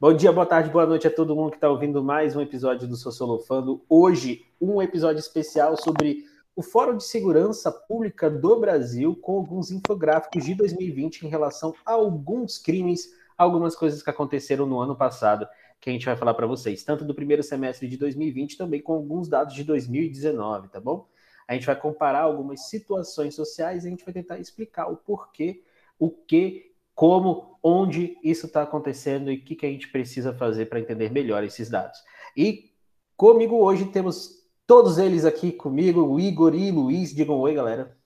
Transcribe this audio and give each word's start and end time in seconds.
Bom 0.00 0.14
dia, 0.14 0.30
boa 0.30 0.46
tarde, 0.46 0.70
boa 0.70 0.86
noite 0.86 1.08
a 1.08 1.10
todo 1.10 1.34
mundo 1.34 1.50
que 1.50 1.56
está 1.56 1.68
ouvindo 1.68 2.04
mais 2.04 2.36
um 2.36 2.40
episódio 2.40 2.86
do 2.86 2.94
Sociolofando. 2.94 3.84
Hoje, 3.88 4.46
um 4.60 4.80
episódio 4.80 5.18
especial 5.18 5.76
sobre 5.76 6.24
o 6.54 6.62
Fórum 6.62 6.96
de 6.96 7.02
Segurança 7.02 7.72
Pública 7.72 8.30
do 8.30 8.60
Brasil, 8.60 9.16
com 9.16 9.38
alguns 9.38 9.72
infográficos 9.72 10.44
de 10.44 10.54
2020 10.54 11.22
em 11.22 11.28
relação 11.28 11.74
a 11.84 11.94
alguns 11.94 12.58
crimes, 12.58 13.12
algumas 13.36 13.74
coisas 13.74 14.00
que 14.00 14.08
aconteceram 14.08 14.66
no 14.66 14.78
ano 14.78 14.94
passado, 14.94 15.48
que 15.80 15.90
a 15.90 15.92
gente 15.92 16.06
vai 16.06 16.16
falar 16.16 16.34
para 16.34 16.46
vocês, 16.46 16.84
tanto 16.84 17.04
do 17.04 17.12
primeiro 17.12 17.42
semestre 17.42 17.88
de 17.88 17.96
2020, 17.96 18.56
também 18.56 18.80
com 18.80 18.92
alguns 18.92 19.28
dados 19.28 19.52
de 19.52 19.64
2019, 19.64 20.68
tá 20.68 20.78
bom? 20.78 21.08
A 21.48 21.54
gente 21.54 21.66
vai 21.66 21.74
comparar 21.74 22.20
algumas 22.20 22.68
situações 22.68 23.34
sociais 23.34 23.82
e 23.82 23.88
a 23.88 23.90
gente 23.90 24.04
vai 24.04 24.14
tentar 24.14 24.38
explicar 24.38 24.86
o 24.86 24.96
porquê, 24.96 25.64
o 25.98 26.08
que 26.08 26.67
como, 26.98 27.56
onde 27.62 28.18
isso 28.24 28.46
está 28.46 28.64
acontecendo 28.64 29.30
e 29.30 29.36
o 29.36 29.44
que, 29.44 29.54
que 29.54 29.64
a 29.64 29.68
gente 29.68 29.86
precisa 29.86 30.34
fazer 30.34 30.66
para 30.66 30.80
entender 30.80 31.12
melhor 31.12 31.44
esses 31.44 31.70
dados. 31.70 31.96
E 32.36 32.72
comigo 33.16 33.54
hoje 33.54 33.84
temos 33.84 34.44
todos 34.66 34.98
eles 34.98 35.24
aqui 35.24 35.52
comigo, 35.52 36.02
o 36.02 36.18
Igor 36.18 36.56
e 36.56 36.72
o 36.72 36.74
Luiz. 36.74 37.14
Digam 37.14 37.38
oi, 37.38 37.54
galera. 37.54 37.96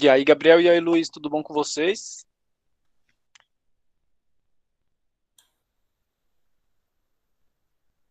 E 0.00 0.08
aí, 0.08 0.22
Gabriel 0.22 0.60
e 0.60 0.70
aí, 0.70 0.78
Luiz, 0.78 1.08
tudo 1.08 1.28
bom 1.28 1.42
com 1.42 1.52
vocês? 1.52 2.24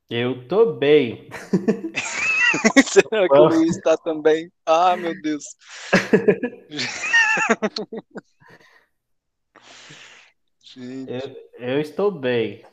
Eu 0.10 0.46
tô 0.46 0.74
bem. 0.74 1.30
Será 2.86 3.30
que 3.30 3.34
o 3.34 3.46
Luiz 3.46 3.78
está 3.78 3.96
também? 3.96 4.52
Ah, 4.66 4.98
meu 4.98 5.14
Deus. 5.22 5.46
Eu, 10.78 11.36
eu, 11.60 11.82
estou 11.82 12.10
bem. 12.10 12.64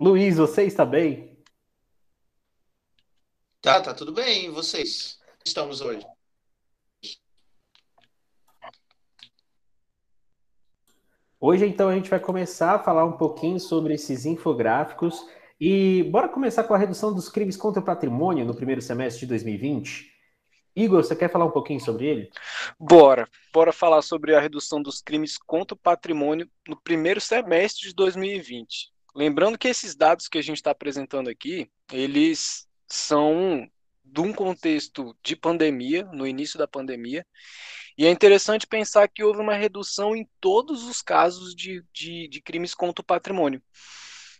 Luiz, 0.00 0.36
você 0.36 0.64
está 0.64 0.86
bem? 0.86 1.36
Tá, 3.60 3.80
tá 3.80 3.92
tudo 3.92 4.12
bem. 4.12 4.46
E 4.46 4.50
vocês? 4.50 5.20
Estamos 5.44 5.80
hoje. 5.80 6.06
Hoje, 11.38 11.66
então, 11.66 11.88
a 11.88 11.94
gente 11.94 12.08
vai 12.08 12.20
começar 12.20 12.76
a 12.76 12.78
falar 12.78 13.04
um 13.04 13.18
pouquinho 13.18 13.60
sobre 13.60 13.94
esses 13.94 14.24
infográficos. 14.24 15.20
E 15.60 16.04
bora 16.04 16.28
começar 16.28 16.64
com 16.64 16.74
a 16.74 16.78
redução 16.78 17.12
dos 17.12 17.28
crimes 17.28 17.56
contra 17.56 17.80
o 17.80 17.84
patrimônio 17.84 18.46
no 18.46 18.54
primeiro 18.54 18.80
semestre 18.80 19.20
de 19.20 19.26
2020. 19.26 20.11
Igor, 20.74 21.04
você 21.04 21.14
quer 21.14 21.30
falar 21.30 21.44
um 21.44 21.50
pouquinho 21.50 21.80
sobre 21.80 22.06
ele? 22.06 22.30
Bora. 22.78 23.28
Bora 23.52 23.72
falar 23.72 24.02
sobre 24.02 24.34
a 24.34 24.40
redução 24.40 24.82
dos 24.82 25.02
crimes 25.02 25.36
contra 25.36 25.74
o 25.74 25.78
patrimônio 25.78 26.48
no 26.66 26.80
primeiro 26.80 27.20
semestre 27.20 27.88
de 27.88 27.94
2020. 27.94 28.90
Lembrando 29.14 29.58
que 29.58 29.68
esses 29.68 29.94
dados 29.94 30.28
que 30.28 30.38
a 30.38 30.42
gente 30.42 30.56
está 30.56 30.70
apresentando 30.70 31.28
aqui, 31.28 31.70
eles 31.92 32.66
são 32.88 33.68
de 34.02 34.20
um 34.20 34.32
contexto 34.32 35.16
de 35.22 35.36
pandemia, 35.36 36.04
no 36.12 36.26
início 36.26 36.58
da 36.58 36.66
pandemia, 36.66 37.26
e 37.96 38.06
é 38.06 38.10
interessante 38.10 38.66
pensar 38.66 39.08
que 39.08 39.22
houve 39.22 39.40
uma 39.40 39.54
redução 39.54 40.16
em 40.16 40.26
todos 40.40 40.84
os 40.84 41.02
casos 41.02 41.54
de, 41.54 41.84
de, 41.92 42.28
de 42.28 42.40
crimes 42.40 42.74
contra 42.74 43.02
o 43.02 43.06
patrimônio. 43.06 43.62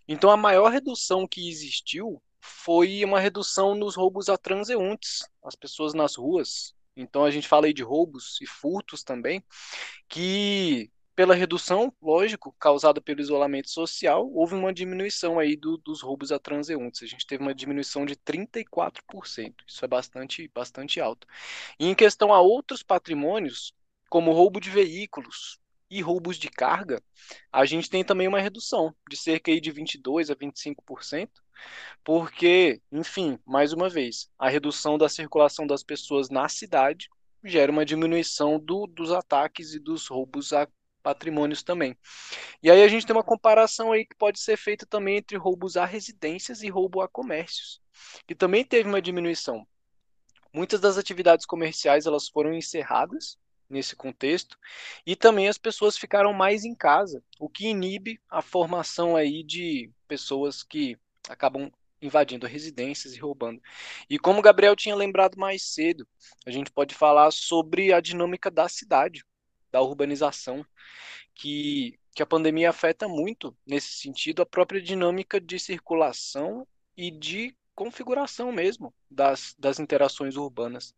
Então, 0.09 0.31
a 0.31 0.37
maior 0.37 0.71
redução 0.71 1.29
que 1.29 1.49
existiu 1.49 2.21
foi 2.43 3.05
uma 3.05 3.21
redução 3.21 3.75
nos 3.75 3.95
roubos 3.95 4.29
a 4.29 4.37
transeuntes, 4.37 5.29
as 5.45 5.55
pessoas 5.55 5.95
nas 5.95 6.17
ruas. 6.17 6.75
Então 6.97 7.25
a 7.25 7.31
gente 7.31 7.49
fala 7.49 7.67
aí 7.67 7.73
de 7.73 7.83
roubos 7.83 8.41
e 8.41 8.47
furtos 8.47 9.03
também, 9.05 9.43
que 10.09 10.91
pela 11.15 11.35
redução, 11.35 11.95
lógico, 12.01 12.55
causada 12.59 13.01
pelo 13.01 13.21
isolamento 13.21 13.71
social, 13.71 14.29
houve 14.33 14.55
uma 14.55 14.73
diminuição 14.73 15.39
aí 15.39 15.57
do, 15.57 15.77
dos 15.77 16.01
roubos 16.01 16.33
a 16.33 16.39
transeuntes. 16.39 17.03
A 17.03 17.07
gente 17.07 17.27
teve 17.27 17.43
uma 17.43 17.55
diminuição 17.55 18.05
de 18.07 18.17
34%. 18.17 19.55
Isso 19.67 19.85
é 19.85 19.89
bastante, 19.89 20.51
bastante 20.55 21.01
alto. 21.01 21.27
E 21.79 21.87
em 21.87 21.95
questão 21.95 22.33
a 22.33 22.41
outros 22.41 22.83
patrimônios, 22.83 23.75
como 24.09 24.33
roubo 24.33 24.59
de 24.59 24.71
veículos 24.71 25.59
e 25.91 26.01
roubos 26.01 26.39
de 26.39 26.49
carga, 26.49 27.03
a 27.53 27.67
gente 27.67 27.91
tem 27.91 28.03
também 28.03 28.27
uma 28.27 28.41
redução 28.41 28.95
de 29.09 29.17
cerca 29.17 29.51
aí 29.51 29.61
de 29.61 29.71
22 29.71 30.31
a 30.31 30.35
25%, 30.35 31.29
porque, 32.05 32.81
enfim, 32.91 33.39
mais 33.47 33.73
uma 33.73 33.89
vez, 33.89 34.29
a 34.39 34.49
redução 34.49 34.99
da 34.99 35.09
circulação 35.09 35.67
das 35.67 35.83
pessoas 35.83 36.29
na 36.29 36.49
cidade 36.49 37.09
gera 37.45 37.73
uma 37.73 37.85
diminuição 37.85 38.59
do, 38.59 38.87
dos 38.87 39.11
ataques 39.11 39.75
e 39.75 39.79
dos 39.79 40.07
roubos 40.07 40.53
a 40.53 40.69
patrimônios 41.03 41.63
também. 41.63 41.97
E 42.63 42.71
aí 42.71 42.83
a 42.83 42.89
gente 42.89 43.05
tem 43.05 43.15
uma 43.15 43.25
comparação 43.25 43.93
aí 43.93 44.07
que 44.07 44.17
pode 44.17 44.41
ser 44.41 44.57
feita 44.57 44.87
também 44.87 45.17
entre 45.17 45.37
roubos 45.37 45.77
a 45.77 45.85
residências 45.85 46.63
e 46.63 46.69
roubo 46.69 47.01
a 47.01 47.09
comércios, 47.09 47.81
que 48.27 48.35
também 48.35 48.65
teve 48.65 48.89
uma 48.89 49.03
diminuição. 49.03 49.67
Muitas 50.55 50.81
das 50.81 50.97
atividades 50.99 51.45
comerciais 51.45 52.07
elas 52.07 52.29
foram 52.29 52.53
encerradas 52.53 53.37
nesse 53.69 53.97
contexto 53.97 54.57
e 55.05 55.17
também 55.17 55.49
as 55.49 55.59
pessoas 55.59 55.97
ficaram 55.97 56.33
mais 56.33 56.65
em 56.65 56.75
casa, 56.75 57.23
o 57.41 57.49
que 57.49 57.67
inibe 57.67 58.21
a 58.29 58.43
formação 58.43 59.17
aí 59.17 59.43
de 59.43 59.91
pessoas 60.07 60.63
que 60.63 60.99
acabam 61.29 61.71
invadindo 62.01 62.47
residências 62.47 63.15
e 63.15 63.19
roubando. 63.19 63.63
E 64.11 64.19
como 64.19 64.41
o 64.41 64.43
Gabriel 64.43 64.75
tinha 64.75 64.95
lembrado 64.95 65.39
mais 65.39 65.63
cedo, 65.73 66.07
a 66.45 66.51
gente 66.51 66.71
pode 66.71 66.95
falar 66.95 67.31
sobre 67.31 67.93
a 67.93 68.01
dinâmica 68.01 68.51
da 68.51 68.69
cidade, 68.69 69.25
da 69.71 69.81
urbanização, 69.81 70.67
que, 71.35 71.99
que 72.15 72.23
a 72.23 72.27
pandemia 72.27 72.71
afeta 72.71 73.09
muito 73.09 73.57
nesse 73.67 73.93
sentido 73.93 74.43
a 74.43 74.47
própria 74.47 74.83
dinâmica 74.83 75.41
de 75.41 75.59
circulação 75.59 76.67
e 76.97 77.11
de 77.11 77.57
configuração 77.75 78.53
mesmo 78.53 78.93
das, 79.11 79.55
das 79.59 79.79
interações 79.79 80.37
urbanas. 80.37 80.95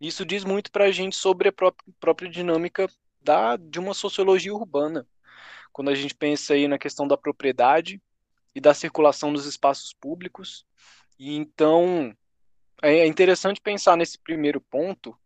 Isso 0.00 0.24
diz 0.24 0.44
muito 0.44 0.70
para 0.72 0.86
a 0.86 0.92
gente 0.92 1.14
sobre 1.14 1.48
a 1.48 1.52
própria, 1.52 1.92
própria 2.00 2.30
dinâmica 2.30 2.88
da, 3.20 3.56
de 3.56 3.78
uma 3.78 3.94
sociologia 3.94 4.54
urbana. 4.54 5.06
Quando 5.72 5.90
a 5.90 5.94
gente 5.94 6.14
pensa 6.14 6.54
aí 6.54 6.66
na 6.66 6.78
questão 6.78 7.06
da 7.06 7.16
propriedade, 7.16 8.00
e 8.54 8.60
da 8.60 8.74
circulação 8.74 9.32
dos 9.32 9.46
espaços 9.46 9.92
públicos. 9.92 10.66
E 11.18 11.34
então 11.34 12.14
é 12.82 13.06
interessante 13.06 13.60
pensar 13.60 13.96
nesse 13.96 14.18
primeiro 14.18 14.60
ponto 14.60 15.18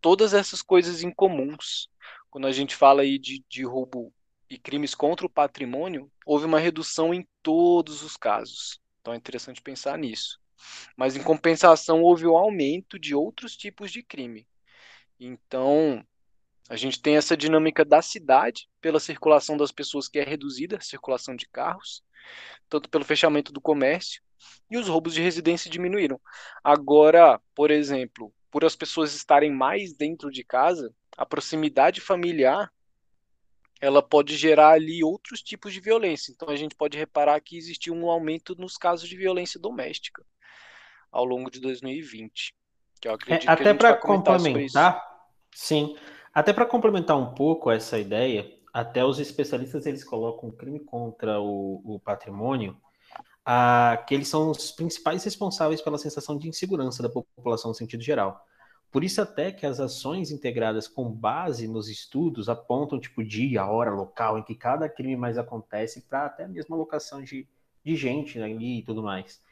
todas 0.00 0.34
essas 0.34 0.62
coisas 0.62 1.02
incomuns. 1.02 1.88
Quando 2.30 2.46
a 2.46 2.52
gente 2.52 2.74
fala 2.74 3.02
aí 3.02 3.18
de, 3.18 3.44
de 3.48 3.64
roubo 3.64 4.12
e 4.50 4.58
crimes 4.58 4.94
contra 4.94 5.26
o 5.26 5.30
patrimônio, 5.30 6.10
houve 6.26 6.46
uma 6.46 6.58
redução 6.58 7.14
em 7.14 7.26
todos 7.42 8.02
os 8.02 8.16
casos. 8.16 8.80
Então 9.00 9.14
é 9.14 9.16
interessante 9.16 9.62
pensar 9.62 9.98
nisso. 9.98 10.38
Mas 10.96 11.16
em 11.16 11.22
compensação 11.22 12.02
houve 12.02 12.26
o 12.26 12.32
um 12.32 12.36
aumento 12.36 12.98
de 12.98 13.14
outros 13.14 13.56
tipos 13.56 13.90
de 13.90 14.02
crime. 14.02 14.46
Então, 15.18 16.04
a 16.68 16.76
gente 16.76 17.00
tem 17.00 17.16
essa 17.16 17.36
dinâmica 17.36 17.84
da 17.84 18.00
cidade 18.00 18.68
pela 18.80 18.98
circulação 18.98 19.56
das 19.56 19.70
pessoas 19.70 20.08
que 20.08 20.18
é 20.18 20.24
reduzida, 20.24 20.80
circulação 20.80 21.36
de 21.36 21.46
carros, 21.48 22.02
tanto 22.68 22.88
pelo 22.88 23.04
fechamento 23.04 23.52
do 23.52 23.60
comércio, 23.60 24.22
e 24.70 24.76
os 24.76 24.88
roubos 24.88 25.14
de 25.14 25.22
residência 25.22 25.70
diminuíram. 25.70 26.20
Agora, 26.62 27.40
por 27.54 27.70
exemplo, 27.70 28.32
por 28.50 28.64
as 28.64 28.74
pessoas 28.74 29.14
estarem 29.14 29.50
mais 29.50 29.92
dentro 29.92 30.30
de 30.30 30.42
casa, 30.42 30.92
a 31.16 31.26
proximidade 31.26 32.00
familiar 32.00 32.70
ela 33.80 34.02
pode 34.02 34.36
gerar 34.36 34.70
ali 34.70 35.04
outros 35.04 35.42
tipos 35.42 35.72
de 35.72 35.80
violência. 35.80 36.32
Então 36.32 36.48
a 36.48 36.56
gente 36.56 36.74
pode 36.74 36.96
reparar 36.96 37.38
que 37.40 37.56
existiu 37.56 37.94
um 37.94 38.08
aumento 38.08 38.54
nos 38.56 38.78
casos 38.78 39.08
de 39.08 39.16
violência 39.16 39.60
doméstica 39.60 40.24
ao 41.12 41.24
longo 41.24 41.50
de 41.50 41.60
2020. 41.60 42.54
Que 43.00 43.08
eu 43.08 43.12
é, 43.12 43.14
acredito 43.14 43.48
é, 43.48 43.52
até 43.52 43.74
para 43.74 43.94
complementar, 43.96 45.02
sim, 45.52 45.94
até 46.34 46.52
para 46.52 46.66
complementar 46.66 47.16
um 47.16 47.32
pouco 47.34 47.70
essa 47.70 47.98
ideia, 47.98 48.52
até 48.72 49.04
os 49.04 49.20
especialistas 49.20 49.86
eles 49.86 50.02
colocam 50.02 50.48
o 50.48 50.52
crime 50.52 50.80
contra 50.80 51.40
o, 51.40 51.80
o 51.84 52.00
patrimônio, 52.00 52.76
que 54.06 54.14
eles 54.14 54.28
são 54.28 54.50
os 54.50 54.72
principais 54.72 55.22
responsáveis 55.22 55.80
pela 55.80 55.98
sensação 55.98 56.36
de 56.36 56.48
insegurança 56.48 57.02
da 57.02 57.08
população 57.08 57.70
no 57.70 57.74
sentido 57.74 58.02
geral. 58.02 58.44
Por 58.90 59.02
isso 59.02 59.20
até 59.20 59.50
que 59.50 59.66
as 59.66 59.80
ações 59.80 60.30
integradas 60.30 60.86
com 60.86 61.10
base 61.10 61.66
nos 61.66 61.88
estudos 61.88 62.48
apontam 62.48 63.00
tipo 63.00 63.24
dia, 63.24 63.66
hora, 63.66 63.90
local 63.90 64.38
em 64.38 64.42
que 64.42 64.54
cada 64.54 64.88
crime 64.88 65.16
mais 65.16 65.36
acontece 65.36 66.02
para 66.02 66.26
até 66.26 66.46
mesmo 66.46 66.74
a 66.74 66.78
locação 66.78 67.22
de, 67.22 67.48
de 67.84 67.96
gente 67.96 68.40
ali 68.40 68.54
né, 68.54 68.78
e 68.78 68.82
tudo 68.82 69.02
mais. 69.02 69.42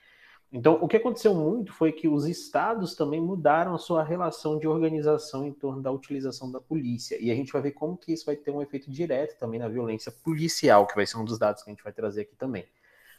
Então, 0.52 0.78
o 0.82 0.86
que 0.86 0.98
aconteceu 0.98 1.34
muito 1.34 1.72
foi 1.72 1.90
que 1.90 2.06
os 2.06 2.26
estados 2.26 2.94
também 2.94 3.18
mudaram 3.18 3.74
a 3.74 3.78
sua 3.78 4.04
relação 4.04 4.58
de 4.58 4.68
organização 4.68 5.46
em 5.46 5.52
torno 5.52 5.80
da 5.80 5.90
utilização 5.90 6.52
da 6.52 6.60
polícia. 6.60 7.16
E 7.18 7.30
a 7.30 7.34
gente 7.34 7.50
vai 7.50 7.62
ver 7.62 7.70
como 7.70 7.96
que 7.96 8.12
isso 8.12 8.26
vai 8.26 8.36
ter 8.36 8.50
um 8.50 8.60
efeito 8.60 8.90
direto 8.90 9.38
também 9.38 9.58
na 9.58 9.66
violência 9.66 10.12
policial, 10.12 10.86
que 10.86 10.94
vai 10.94 11.06
ser 11.06 11.16
um 11.16 11.24
dos 11.24 11.38
dados 11.38 11.62
que 11.62 11.70
a 11.70 11.72
gente 11.72 11.82
vai 11.82 11.92
trazer 11.92 12.22
aqui 12.22 12.36
também. 12.36 12.66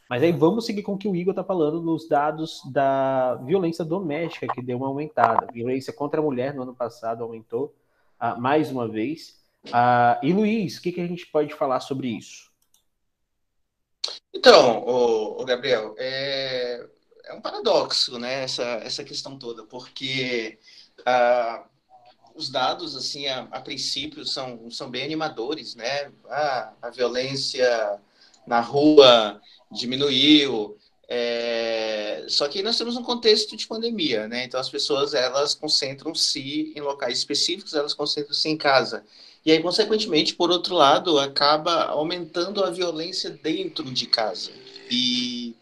Mas 0.08 0.22
aí 0.22 0.30
vamos 0.30 0.64
seguir 0.64 0.84
com 0.84 0.92
o 0.92 0.98
que 0.98 1.08
o 1.08 1.16
Igor 1.16 1.32
está 1.32 1.42
falando 1.42 1.82
nos 1.82 2.08
dados 2.08 2.60
da 2.70 3.34
violência 3.36 3.84
doméstica, 3.84 4.46
que 4.46 4.62
deu 4.62 4.76
uma 4.76 4.86
aumentada. 4.86 5.46
A 5.48 5.52
violência 5.52 5.92
contra 5.92 6.20
a 6.20 6.22
mulher 6.22 6.54
no 6.54 6.62
ano 6.62 6.74
passado 6.74 7.24
aumentou 7.24 7.74
uh, 8.22 8.40
mais 8.40 8.70
uma 8.70 8.86
vez. 8.86 9.42
Uh, 9.66 10.22
e 10.22 10.32
Luiz, 10.32 10.76
o 10.76 10.82
que, 10.82 10.92
que 10.92 11.00
a 11.00 11.06
gente 11.06 11.26
pode 11.26 11.52
falar 11.54 11.80
sobre 11.80 12.06
isso? 12.08 12.52
Então, 14.32 14.84
o 14.86 15.44
Gabriel, 15.44 15.94
é, 15.96 16.86
é 17.26 17.34
um 17.34 17.40
paradoxo, 17.40 18.18
né, 18.18 18.44
essa, 18.44 18.62
essa 18.62 19.04
questão 19.04 19.38
toda, 19.38 19.64
porque 19.64 20.58
ah, 21.06 21.64
os 22.34 22.50
dados, 22.50 22.96
assim, 22.96 23.26
a, 23.26 23.40
a, 23.50 23.60
princípio, 23.60 24.24
são, 24.26 24.70
são 24.70 24.90
bem 24.90 25.04
animadores, 25.04 25.74
né? 25.74 26.10
Ah, 26.28 26.72
a 26.82 26.90
violência 26.90 28.00
na 28.46 28.60
rua 28.60 29.40
diminuiu, 29.70 30.76
é... 31.08 32.26
só 32.28 32.48
que 32.48 32.62
nós 32.62 32.76
temos 32.76 32.96
um 32.96 33.02
contexto 33.02 33.56
de 33.56 33.66
pandemia, 33.66 34.26
né? 34.28 34.44
Então 34.44 34.58
as 34.58 34.68
pessoas 34.68 35.14
elas 35.14 35.54
concentram-se 35.54 36.72
em 36.74 36.80
locais 36.80 37.18
específicos, 37.18 37.74
elas 37.74 37.94
concentram-se 37.94 38.48
em 38.48 38.56
casa. 38.56 39.04
E 39.44 39.52
aí, 39.52 39.62
consequentemente, 39.62 40.34
por 40.34 40.50
outro 40.50 40.74
lado, 40.74 41.18
acaba 41.18 41.84
aumentando 41.84 42.64
a 42.64 42.70
violência 42.70 43.30
dentro 43.30 43.84
de 43.84 44.06
casa. 44.06 44.50
E, 44.90 45.54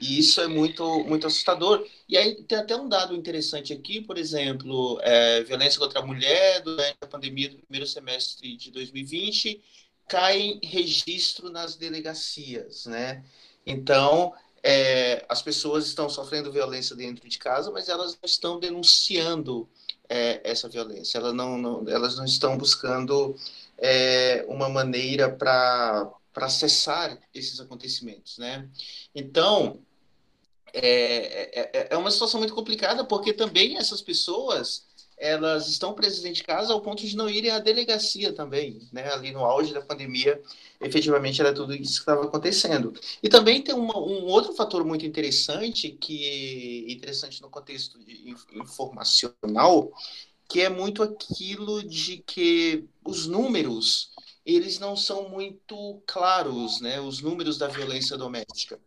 e 0.00 0.18
isso 0.18 0.40
é 0.40 0.46
muito, 0.46 1.04
muito 1.04 1.26
assustador. 1.26 1.86
E 2.08 2.16
aí 2.16 2.42
tem 2.44 2.58
até 2.58 2.74
um 2.74 2.88
dado 2.88 3.14
interessante 3.14 3.72
aqui, 3.72 4.00
por 4.00 4.16
exemplo, 4.16 4.98
é, 5.02 5.42
violência 5.42 5.78
contra 5.78 6.00
a 6.00 6.06
mulher 6.06 6.62
durante 6.62 6.96
a 7.00 7.06
pandemia 7.06 7.50
do 7.50 7.58
primeiro 7.58 7.86
semestre 7.86 8.56
de 8.56 8.70
2020 8.70 9.62
cai 10.08 10.58
registro 10.64 11.50
nas 11.50 11.76
delegacias, 11.76 12.86
né? 12.86 13.24
Então, 13.64 14.34
é, 14.60 15.24
as 15.28 15.40
pessoas 15.40 15.86
estão 15.86 16.08
sofrendo 16.08 16.50
violência 16.50 16.96
dentro 16.96 17.28
de 17.28 17.38
casa, 17.38 17.70
mas 17.70 17.88
elas 17.88 18.18
não 18.20 18.26
estão 18.26 18.58
denunciando 18.58 19.68
é, 20.08 20.40
essa 20.42 20.68
violência. 20.68 21.18
Elas 21.18 21.32
não, 21.32 21.56
não, 21.56 21.88
elas 21.88 22.16
não 22.16 22.24
estão 22.24 22.58
buscando 22.58 23.36
é, 23.78 24.44
uma 24.48 24.68
maneira 24.68 25.30
para 25.30 26.10
acessar 26.34 27.16
esses 27.32 27.60
acontecimentos, 27.60 28.36
né? 28.38 28.68
Então, 29.14 29.78
é, 30.72 31.60
é, 31.60 31.70
é, 31.72 31.88
é 31.90 31.96
uma 31.96 32.10
situação 32.10 32.38
muito 32.38 32.54
complicada, 32.54 33.04
porque 33.04 33.32
também 33.32 33.76
essas 33.76 34.00
pessoas 34.00 34.88
elas 35.20 35.68
estão 35.68 35.92
presas 35.92 36.20
dentro 36.20 36.36
de 36.36 36.44
casa 36.44 36.72
ao 36.72 36.80
ponto 36.80 37.06
de 37.06 37.14
não 37.14 37.28
irem 37.28 37.50
à 37.50 37.58
delegacia 37.58 38.32
também, 38.32 38.88
né? 38.90 39.12
Ali 39.12 39.30
no 39.32 39.44
auge 39.44 39.74
da 39.74 39.82
pandemia, 39.82 40.40
efetivamente 40.80 41.42
era 41.42 41.52
tudo 41.52 41.74
isso 41.74 41.96
que 41.96 42.00
estava 42.00 42.24
acontecendo. 42.24 42.94
E 43.22 43.28
também 43.28 43.60
tem 43.60 43.74
uma, 43.74 43.98
um 43.98 44.24
outro 44.24 44.54
fator 44.54 44.82
muito 44.82 45.04
interessante, 45.04 45.90
que 45.90 46.86
interessante 46.88 47.42
no 47.42 47.50
contexto 47.50 47.98
informacional, 48.54 49.92
que 50.48 50.62
é 50.62 50.70
muito 50.70 51.02
aquilo 51.02 51.82
de 51.82 52.24
que 52.26 52.86
os 53.04 53.26
números 53.26 54.10
eles 54.44 54.78
não 54.78 54.96
são 54.96 55.28
muito 55.28 56.02
claros, 56.06 56.80
né? 56.80 56.98
Os 56.98 57.20
números 57.20 57.58
da 57.58 57.68
violência 57.68 58.16
doméstica, 58.16 58.80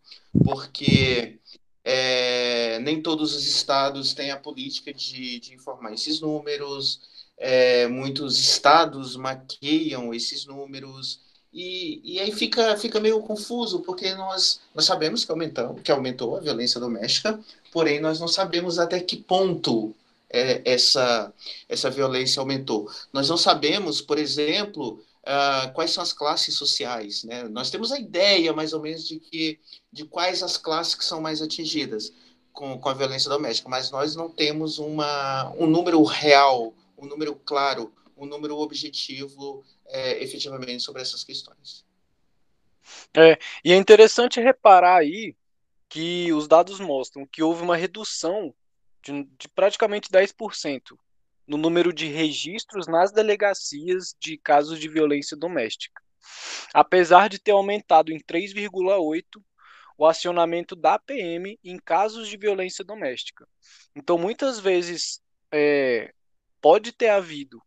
porque 0.44 1.39
é, 1.83 2.80
nem 2.80 3.01
todos 3.01 3.35
os 3.35 3.45
estados 3.47 4.13
têm 4.13 4.31
a 4.31 4.38
política 4.38 4.94
de, 4.94 5.39
de 5.39 5.53
informar 5.53 5.94
esses 5.94 6.19
números, 6.21 7.01
é, 7.38 7.88
muitos 7.88 8.39
estados 8.39 9.15
maqueiam 9.15 10.13
esses 10.13 10.45
números, 10.45 11.19
e, 11.53 12.01
e 12.03 12.19
aí 12.19 12.31
fica, 12.31 12.75
fica 12.77 13.00
meio 13.00 13.21
confuso, 13.21 13.81
porque 13.81 14.15
nós, 14.15 14.59
nós 14.74 14.85
sabemos 14.85 15.24
que 15.24 15.31
aumentou, 15.31 15.75
que 15.75 15.91
aumentou 15.91 16.35
a 16.35 16.39
violência 16.39 16.80
doméstica, 16.80 17.39
porém 17.71 18.00
nós 18.00 18.19
não 18.19 18.27
sabemos 18.27 18.79
até 18.79 19.00
que 19.00 19.15
ponto 19.18 19.94
é, 20.31 20.62
essa, 20.65 21.31
essa 21.69 21.91
violência 21.91 22.39
aumentou. 22.39 22.89
Nós 23.13 23.29
não 23.29 23.38
sabemos, 23.38 24.01
por 24.01 24.18
exemplo, 24.18 25.00
uh, 25.24 25.72
quais 25.74 25.92
são 25.92 26.04
as 26.04 26.14
classes 26.14 26.56
sociais. 26.56 27.24
Né? 27.24 27.44
Nós 27.44 27.70
temos 27.70 27.92
a 27.92 28.00
ideia, 28.00 28.54
mais 28.54 28.74
ou 28.74 28.81
menos, 28.81 29.08
de, 29.08 29.20
que, 29.20 29.60
de 29.92 30.06
quais 30.06 30.44
as 30.44 30.58
classes 30.58 30.96
que 30.96 31.06
são 31.06 31.22
mais 31.22 31.42
atingidas 31.42 32.14
com, 32.52 32.80
com 32.80 32.90
a 32.90 32.94
violência 32.94 33.30
doméstica, 33.30 33.70
mas 33.70 33.90
nós 33.90 34.16
não 34.16 34.30
temos 34.30 34.78
uma, 34.78 35.52
um 35.58 35.66
número 35.66 36.04
real, 36.04 36.74
um 36.98 37.06
número 37.06 37.36
claro, 37.36 37.92
um 38.16 38.25
número 38.25 38.58
objetivo 38.58 39.64
é, 39.88 40.24
efetivamente 40.24 40.84
sobre 40.84 41.02
essas 41.02 41.24
questões. 41.24 41.84
É, 43.14 43.40
e 43.64 43.72
é 43.72 43.78
interessante 43.78 44.40
reparar 44.40 44.98
aí 44.98 45.36
que 45.90 46.31
os 46.34 46.48
dados 46.48 46.80
mostram 46.80 47.25
que 47.25 47.42
houve 47.42 47.64
uma 47.64 47.78
redução 47.78 48.54
de, 49.02 49.24
de 49.38 49.48
praticamente 49.48 50.10
10% 50.10 50.98
no 51.48 51.57
número 51.57 51.94
de 51.94 52.07
registros 52.07 52.88
nas 52.88 53.12
delegacias 53.12 54.16
de 54.19 54.38
casos 54.38 54.80
de 54.80 54.88
violência 54.88 55.36
doméstica. 55.36 56.01
Apesar 56.74 57.28
de 57.28 57.40
ter 57.40 57.51
aumentado 57.51 58.12
em 58.12 58.19
3,8% 58.19 59.42
o 59.98 60.06
acionamento 60.06 60.75
da 60.75 60.98
PM 60.98 61.60
em 61.63 61.78
casos 61.78 62.28
de 62.28 62.36
violência 62.36 62.84
doméstica. 62.84 63.48
Então, 63.95 64.18
muitas 64.18 64.60
vezes, 64.60 65.22
é, 65.51 66.12
pode 66.60 66.92
ter 66.92 67.10
havido 67.10 67.62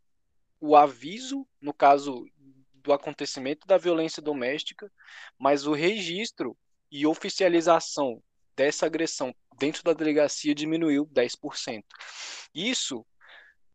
o 0.60 0.74
aviso, 0.74 1.46
no 1.60 1.72
caso 1.72 2.26
do 2.74 2.92
acontecimento 2.92 3.66
da 3.66 3.78
violência 3.78 4.22
doméstica, 4.22 4.90
mas 5.38 5.66
o 5.66 5.72
registro 5.72 6.56
e 6.90 7.06
oficialização 7.06 8.22
dessa 8.56 8.86
agressão 8.86 9.34
dentro 9.58 9.82
da 9.82 9.92
delegacia 9.92 10.54
diminuiu 10.54 11.06
10%. 11.06 11.82
Isso 12.54 13.06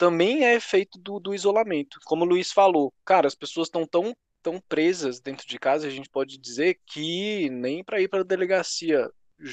também 0.01 0.44
é 0.44 0.56
efeito 0.56 0.98
do, 0.98 1.19
do 1.19 1.31
isolamento. 1.31 2.00
Como 2.06 2.25
o 2.25 2.27
Luiz 2.27 2.51
falou, 2.51 2.92
cara, 3.06 3.27
as 3.27 3.36
pessoas 3.36 3.68
estão 3.68 3.86
tão, 3.86 4.18
tão 4.42 4.59
presas 4.59 5.19
dentro 5.19 5.48
de 5.48 5.59
casa, 5.59 5.86
a 5.86 5.92
gente 5.92 6.09
pode 6.09 6.39
dizer 6.39 6.80
que 6.88 7.48
nem 7.51 7.83
para 7.83 8.01
ir 8.01 8.07
para 8.07 8.21
a 8.21 8.24
delegacia 8.24 9.07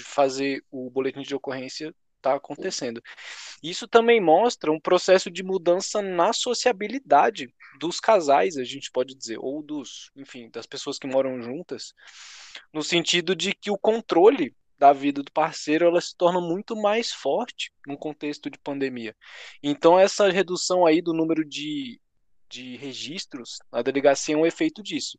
fazer 0.07 0.65
o 0.71 0.89
boletim 0.89 1.21
de 1.21 1.35
ocorrência 1.35 1.95
está 2.17 2.35
acontecendo. 2.35 3.03
Isso 3.63 3.87
também 3.87 4.23
mostra 4.23 4.73
um 4.73 4.81
processo 4.81 5.31
de 5.31 5.43
mudança 5.43 6.01
na 6.01 6.33
sociabilidade 6.33 7.55
dos 7.79 8.01
casais, 8.01 8.57
a 8.57 8.65
gente 8.65 8.91
pode 8.91 9.15
dizer, 9.15 9.37
ou 9.39 9.63
dos, 9.63 10.11
enfim, 10.17 10.49
das 10.49 10.65
pessoas 10.65 10.99
que 10.99 11.07
moram 11.07 11.43
juntas, 11.43 11.93
no 12.73 12.83
sentido 12.83 13.37
de 13.37 13.53
que 13.53 13.71
o 13.71 13.77
controle 13.77 14.57
da 14.79 14.93
vida 14.93 15.23
do 15.23 15.33
parceiro 15.33 15.87
ela 15.87 16.01
se 16.01 16.17
torna 16.17 16.41
muito 16.41 16.77
mais 16.77 17.13
forte 17.13 17.73
no 17.87 17.99
contexto 17.99 18.49
de 18.49 18.59
pandemia. 18.59 19.15
Então 19.63 19.99
essa 19.99 20.31
redução 20.31 20.87
aí 20.87 21.03
do 21.03 21.13
número 21.13 21.45
de, 21.45 22.01
de 22.49 22.77
registros 22.77 23.59
na 23.73 23.83
delegacia 23.83 24.35
é 24.35 24.39
um 24.39 24.47
efeito 24.47 24.83
disso, 24.83 25.19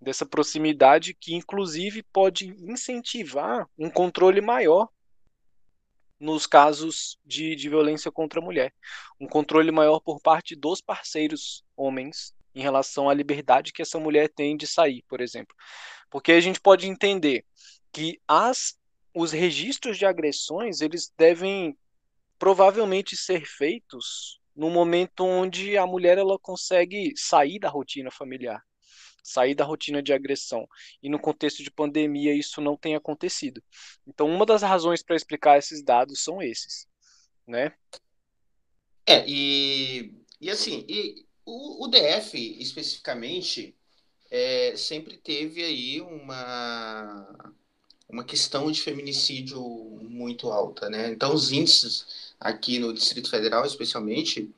dessa 0.00 0.26
proximidade 0.26 1.14
que 1.14 1.34
inclusive 1.34 2.02
pode 2.12 2.48
incentivar 2.58 3.66
um 3.78 3.88
controle 3.88 4.40
maior 4.40 4.88
nos 6.18 6.46
casos 6.46 7.18
de, 7.24 7.54
de 7.54 7.68
violência 7.68 8.10
contra 8.10 8.40
a 8.40 8.44
mulher, 8.44 8.72
um 9.20 9.26
controle 9.26 9.70
maior 9.70 10.00
por 10.00 10.20
parte 10.20 10.56
dos 10.56 10.80
parceiros 10.80 11.62
homens 11.76 12.34
em 12.54 12.62
relação 12.62 13.08
à 13.08 13.14
liberdade 13.14 13.70
que 13.70 13.82
essa 13.82 14.00
mulher 14.00 14.30
tem 14.30 14.56
de 14.56 14.66
sair, 14.66 15.04
por 15.06 15.20
exemplo. 15.20 15.54
Porque 16.10 16.32
a 16.32 16.40
gente 16.40 16.58
pode 16.58 16.88
entender 16.88 17.44
que 17.92 18.18
as 18.26 18.78
os 19.16 19.32
registros 19.32 19.96
de 19.96 20.04
agressões 20.04 20.82
eles 20.82 21.10
devem 21.16 21.74
provavelmente 22.38 23.16
ser 23.16 23.46
feitos 23.46 24.38
no 24.54 24.68
momento 24.68 25.24
onde 25.24 25.74
a 25.78 25.86
mulher 25.86 26.18
ela 26.18 26.38
consegue 26.38 27.14
sair 27.16 27.58
da 27.58 27.70
rotina 27.70 28.10
familiar, 28.10 28.62
sair 29.22 29.54
da 29.54 29.64
rotina 29.64 30.02
de 30.02 30.12
agressão. 30.12 30.68
E 31.02 31.08
no 31.08 31.18
contexto 31.18 31.62
de 31.62 31.70
pandemia 31.70 32.34
isso 32.34 32.60
não 32.60 32.76
tem 32.76 32.94
acontecido. 32.94 33.62
Então 34.06 34.28
uma 34.28 34.44
das 34.44 34.60
razões 34.60 35.02
para 35.02 35.16
explicar 35.16 35.58
esses 35.58 35.82
dados 35.82 36.22
são 36.22 36.42
esses, 36.42 36.86
né? 37.46 37.72
É, 39.06 39.24
e, 39.26 40.12
e 40.38 40.50
assim, 40.50 40.84
e 40.86 41.24
o, 41.46 41.86
o 41.86 41.88
DF 41.88 42.36
especificamente 42.60 43.74
é, 44.30 44.76
sempre 44.76 45.16
teve 45.16 45.64
aí 45.64 46.02
uma 46.02 47.55
uma 48.08 48.24
questão 48.24 48.70
de 48.70 48.80
feminicídio 48.80 49.60
muito 50.02 50.50
alta, 50.50 50.88
né? 50.88 51.10
Então, 51.10 51.34
os 51.34 51.50
índices 51.50 52.34
aqui 52.40 52.78
no 52.78 52.92
Distrito 52.92 53.30
Federal, 53.30 53.64
especialmente, 53.64 54.50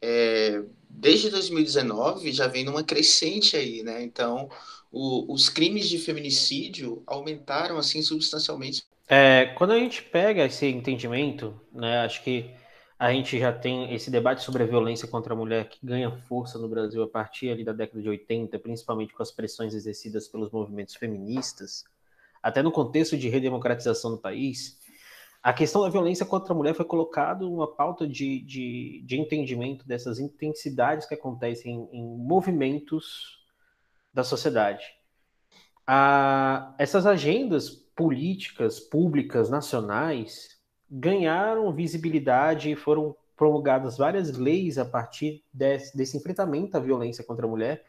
é, 0.00 0.62
desde 0.88 1.30
2019 1.30 2.32
já 2.32 2.46
vem 2.46 2.64
numa 2.64 2.82
crescente 2.82 3.56
aí, 3.56 3.82
né? 3.82 4.02
Então, 4.02 4.50
o, 4.90 5.32
os 5.32 5.48
crimes 5.48 5.88
de 5.88 5.98
feminicídio 5.98 7.02
aumentaram 7.06 7.78
assim 7.78 8.02
substancialmente. 8.02 8.82
É, 9.08 9.46
quando 9.56 9.72
a 9.72 9.78
gente 9.78 10.02
pega 10.02 10.44
esse 10.44 10.66
entendimento, 10.66 11.58
né? 11.72 12.00
Acho 12.00 12.22
que 12.22 12.50
a 12.98 13.10
gente 13.12 13.38
já 13.38 13.52
tem 13.52 13.92
esse 13.92 14.10
debate 14.10 14.44
sobre 14.44 14.62
a 14.62 14.66
violência 14.66 15.08
contra 15.08 15.34
a 15.34 15.36
mulher 15.36 15.68
que 15.68 15.78
ganha 15.82 16.10
força 16.28 16.58
no 16.58 16.68
Brasil 16.68 17.02
a 17.02 17.08
partir 17.08 17.50
ali 17.50 17.64
da 17.64 17.72
década 17.72 18.00
de 18.00 18.08
80, 18.08 18.58
principalmente 18.60 19.12
com 19.12 19.22
as 19.22 19.32
pressões 19.32 19.74
exercidas 19.74 20.28
pelos 20.28 20.52
movimentos 20.52 20.94
feministas 20.94 21.84
até 22.42 22.62
no 22.62 22.72
contexto 22.72 23.16
de 23.16 23.28
redemocratização 23.28 24.10
do 24.10 24.18
país, 24.18 24.80
a 25.42 25.52
questão 25.52 25.82
da 25.82 25.88
violência 25.88 26.24
contra 26.24 26.52
a 26.52 26.56
mulher 26.56 26.74
foi 26.74 26.84
colocado 26.84 27.52
uma 27.52 27.66
pauta 27.66 28.06
de, 28.06 28.40
de, 28.40 29.02
de 29.04 29.20
entendimento 29.20 29.86
dessas 29.86 30.18
intensidades 30.18 31.06
que 31.06 31.14
acontecem 31.14 31.88
em, 31.92 31.98
em 31.98 32.16
movimentos 32.16 33.42
da 34.14 34.22
sociedade. 34.22 34.84
essas 36.78 37.06
agendas 37.06 37.70
políticas 37.70 38.78
públicas 38.78 39.50
nacionais 39.50 40.60
ganharam 40.88 41.72
visibilidade 41.72 42.70
e 42.70 42.76
foram 42.76 43.16
promulgadas 43.34 43.96
várias 43.96 44.36
leis 44.36 44.78
a 44.78 44.84
partir 44.84 45.42
desse, 45.52 45.96
desse 45.96 46.16
enfrentamento 46.16 46.76
à 46.76 46.80
violência 46.80 47.24
contra 47.24 47.46
a 47.46 47.48
mulher, 47.48 47.84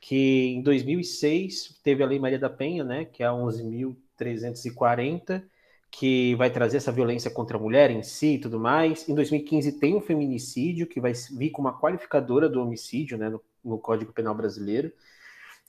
que 0.00 0.54
em 0.54 0.62
2006 0.62 1.80
teve 1.82 2.02
a 2.02 2.06
Lei 2.06 2.18
Maria 2.18 2.38
da 2.38 2.48
Penha, 2.48 2.82
né, 2.82 3.04
que 3.04 3.22
é 3.22 3.26
a 3.26 3.32
11.340, 3.32 5.44
que 5.90 6.34
vai 6.36 6.50
trazer 6.50 6.78
essa 6.78 6.92
violência 6.92 7.30
contra 7.30 7.56
a 7.56 7.60
mulher 7.60 7.90
em 7.90 8.02
si 8.02 8.34
e 8.34 8.38
tudo 8.38 8.58
mais. 8.58 9.08
Em 9.08 9.14
2015 9.14 9.78
tem 9.78 9.94
o 9.94 10.00
feminicídio, 10.00 10.86
que 10.86 11.00
vai 11.00 11.12
vir 11.12 11.50
com 11.50 11.60
uma 11.60 11.78
qualificadora 11.78 12.48
do 12.48 12.62
homicídio 12.62 13.18
né, 13.18 13.28
no, 13.28 13.42
no 13.64 13.78
Código 13.78 14.12
Penal 14.12 14.34
Brasileiro. 14.34 14.92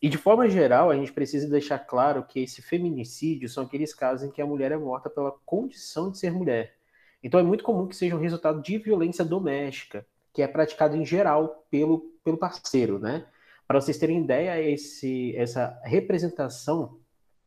E 0.01 0.09
de 0.09 0.17
forma 0.17 0.49
geral, 0.49 0.89
a 0.89 0.95
gente 0.95 1.11
precisa 1.11 1.47
deixar 1.47 1.79
claro 1.79 2.23
que 2.23 2.39
esse 2.39 2.61
feminicídio 2.61 3.49
são 3.49 3.63
aqueles 3.63 3.93
casos 3.93 4.27
em 4.27 4.31
que 4.31 4.41
a 4.41 4.45
mulher 4.45 4.71
é 4.71 4.77
morta 4.77 5.09
pela 5.09 5.31
condição 5.45 6.09
de 6.09 6.17
ser 6.17 6.31
mulher. 6.31 6.75
Então 7.21 7.39
é 7.39 7.43
muito 7.43 7.63
comum 7.63 7.87
que 7.87 7.95
seja 7.95 8.15
um 8.15 8.19
resultado 8.19 8.61
de 8.61 8.77
violência 8.77 9.23
doméstica, 9.23 10.05
que 10.33 10.41
é 10.41 10.47
praticado 10.47 10.95
em 10.95 11.05
geral 11.05 11.65
pelo, 11.69 11.99
pelo 12.23 12.37
parceiro, 12.37 12.97
né? 12.97 13.27
Para 13.71 13.79
vocês 13.79 13.97
terem 13.97 14.21
ideia, 14.21 14.61
esse, 14.61 15.33
essa 15.33 15.79
representação 15.85 16.99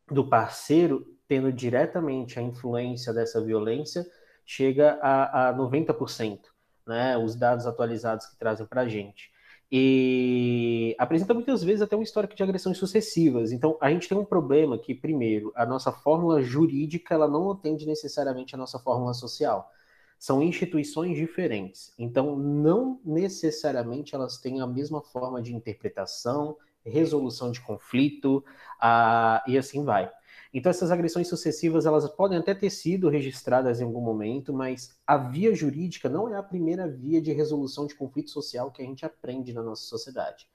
do 0.09 0.27
parceiro 0.27 1.05
tendo 1.27 1.53
diretamente 1.53 2.39
a 2.39 2.41
influência 2.41 3.13
dessa 3.13 3.39
violência 3.45 4.03
chega 4.43 4.97
a, 5.03 5.49
a 5.49 5.53
90%, 5.53 6.39
né? 6.87 7.15
Os 7.15 7.35
dados 7.35 7.67
atualizados 7.67 8.25
que 8.25 8.39
trazem 8.39 8.65
para 8.65 8.81
a 8.81 8.89
gente. 8.89 9.29
E 9.71 10.95
apresenta 10.97 11.31
muitas 11.31 11.63
vezes 11.63 11.83
até 11.83 11.95
um 11.95 12.01
histórico 12.01 12.33
de 12.33 12.41
agressões 12.41 12.79
sucessivas. 12.79 13.51
Então, 13.51 13.77
a 13.79 13.91
gente 13.91 14.09
tem 14.09 14.17
um 14.17 14.25
problema 14.25 14.79
que, 14.79 14.95
primeiro, 14.95 15.53
a 15.55 15.63
nossa 15.63 15.91
fórmula 15.91 16.41
jurídica 16.41 17.13
ela 17.13 17.27
não 17.27 17.51
atende 17.51 17.85
necessariamente 17.85 18.55
a 18.55 18.57
nossa 18.57 18.79
fórmula 18.79 19.13
social. 19.13 19.69
São 20.25 20.41
instituições 20.41 21.15
diferentes. 21.15 21.93
Então, 21.99 22.35
não 22.35 22.99
necessariamente 23.05 24.15
elas 24.15 24.39
têm 24.39 24.59
a 24.59 24.65
mesma 24.65 24.99
forma 24.99 25.39
de 25.39 25.53
interpretação, 25.53 26.57
resolução 26.83 27.51
de 27.51 27.61
conflito, 27.61 28.43
uh, 28.81 29.47
e 29.47 29.55
assim 29.55 29.85
vai. 29.85 30.11
Então 30.51 30.71
essas 30.71 30.89
agressões 30.89 31.27
sucessivas 31.27 31.85
elas 31.85 32.09
podem 32.09 32.39
até 32.39 32.55
ter 32.55 32.71
sido 32.71 33.07
registradas 33.07 33.79
em 33.79 33.83
algum 33.83 34.01
momento, 34.01 34.51
mas 34.51 34.97
a 35.05 35.15
via 35.15 35.53
jurídica 35.53 36.09
não 36.09 36.27
é 36.33 36.35
a 36.35 36.41
primeira 36.41 36.87
via 36.87 37.21
de 37.21 37.31
resolução 37.31 37.85
de 37.85 37.93
conflito 37.93 38.31
social 38.31 38.71
que 38.71 38.81
a 38.81 38.85
gente 38.85 39.05
aprende 39.05 39.53
na 39.53 39.61
nossa 39.61 39.83
sociedade. 39.83 40.47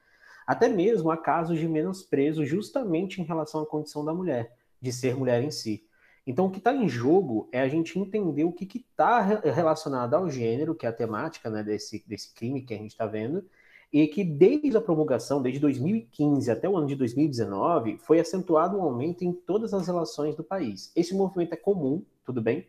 Até 0.49 0.69
mesmo 0.69 1.13
há 1.13 1.17
casos 1.17 1.61
de 1.61 1.69
menosprezo 1.69 2.45
justamente 2.45 3.21
em 3.21 3.25
relação 3.25 3.63
à 3.63 3.67
condição 3.67 4.05
da 4.05 4.13
mulher, 4.13 4.53
de 4.83 4.93
ser 4.93 5.17
mulher 5.17 5.45
em 5.45 5.53
si. 5.53 5.89
Então 6.27 6.47
o 6.47 6.51
que 6.51 6.59
está 6.59 6.75
em 6.75 6.89
jogo 6.89 7.49
é 7.51 7.61
a 7.61 7.69
gente 7.69 7.99
entender 7.99 8.45
o 8.45 8.53
que 8.53 8.69
está 8.79 9.21
relacionado 9.21 10.15
ao 10.15 10.31
gênero, 10.31 10.75
que 10.75 10.87
é 10.87 10.89
a 10.89 10.93
temática 10.93 11.49
né, 11.51 11.63
desse, 11.63 12.05
desse 12.07 12.33
crime 12.35 12.63
que 12.63 12.75
a 12.75 12.79
gente 12.79 12.91
está 12.91 13.07
vendo, 13.07 13.45
e 13.93 14.07
que 14.07 14.23
desde 14.23 14.77
a 14.77 14.81
promulgação, 14.81 15.43
desde 15.43 15.61
2015 15.61 16.51
até 16.51 16.69
o 16.69 16.77
ano 16.77 16.87
de 16.87 16.95
2019, 16.95 17.99
foi 17.99 18.21
acentuado 18.21 18.79
um 18.79 18.83
aumento 18.83 19.25
em 19.25 19.33
todas 19.33 19.75
as 19.75 19.87
relações 19.87 20.37
do 20.37 20.45
país. 20.45 20.93
Esse 20.95 21.15
movimento 21.15 21.55
é 21.55 21.57
comum, 21.57 22.05
tudo 22.25 22.41
bem? 22.41 22.69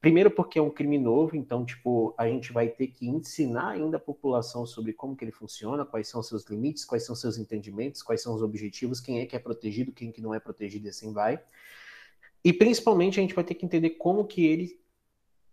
Primeiro 0.00 0.30
porque 0.30 0.58
é 0.58 0.62
um 0.62 0.68
crime 0.68 0.98
novo, 0.98 1.34
então, 1.34 1.64
tipo, 1.64 2.14
a 2.18 2.28
gente 2.28 2.52
vai 2.52 2.68
ter 2.68 2.88
que 2.88 3.08
ensinar 3.08 3.70
ainda 3.70 3.96
a 3.96 4.00
população 4.00 4.66
sobre 4.66 4.92
como 4.92 5.16
que 5.16 5.24
ele 5.24 5.32
funciona, 5.32 5.84
quais 5.84 6.08
são 6.08 6.22
seus 6.22 6.44
limites, 6.44 6.84
quais 6.84 7.06
são 7.06 7.14
seus 7.14 7.38
entendimentos, 7.38 8.02
quais 8.02 8.22
são 8.22 8.34
os 8.34 8.42
objetivos, 8.42 9.00
quem 9.00 9.20
é 9.20 9.26
que 9.26 9.34
é 9.34 9.38
protegido, 9.38 9.92
quem 9.92 10.12
que 10.12 10.20
não 10.20 10.34
é 10.34 10.38
protegido 10.38 10.86
e 10.86 10.90
assim 10.90 11.10
vai. 11.12 11.40
E 12.44 12.52
principalmente 12.52 13.18
a 13.18 13.22
gente 13.22 13.34
vai 13.34 13.44
ter 13.44 13.54
que 13.54 13.64
entender 13.64 13.90
como 13.90 14.26
que 14.26 14.44
ele 14.44 14.78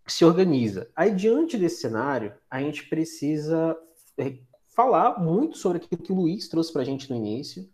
se 0.06 0.24
organiza. 0.24 0.90
Aí, 0.94 1.14
diante 1.14 1.56
desse 1.56 1.80
cenário, 1.80 2.34
a 2.50 2.60
gente 2.60 2.88
precisa 2.88 3.76
falar 4.68 5.20
muito 5.20 5.56
sobre 5.56 5.78
aquilo 5.78 6.02
que 6.02 6.12
o 6.12 6.16
Luiz 6.16 6.48
trouxe 6.48 6.72
para 6.72 6.82
a 6.82 6.84
gente 6.84 7.08
no 7.08 7.16
início, 7.16 7.68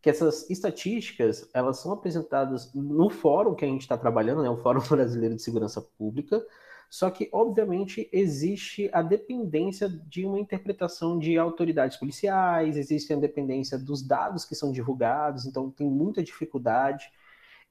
que 0.00 0.10
essas 0.10 0.48
estatísticas 0.50 1.48
elas 1.54 1.78
são 1.78 1.92
apresentadas 1.92 2.72
no 2.74 3.08
fórum 3.08 3.54
que 3.54 3.64
a 3.64 3.68
gente 3.68 3.82
está 3.82 3.96
trabalhando, 3.96 4.42
né, 4.42 4.50
o 4.50 4.56
Fórum 4.56 4.80
Brasileiro 4.88 5.34
de 5.34 5.42
Segurança 5.42 5.80
Pública, 5.80 6.44
só 6.90 7.10
que, 7.10 7.28
obviamente, 7.32 8.08
existe 8.12 8.88
a 8.92 9.02
dependência 9.02 9.88
de 9.88 10.24
uma 10.24 10.38
interpretação 10.38 11.18
de 11.18 11.36
autoridades 11.36 11.96
policiais, 11.96 12.76
existe 12.76 13.12
a 13.12 13.16
dependência 13.16 13.76
dos 13.76 14.00
dados 14.00 14.44
que 14.44 14.54
são 14.54 14.70
divulgados, 14.70 15.44
então 15.44 15.70
tem 15.70 15.90
muita 15.90 16.22
dificuldade. 16.22 17.10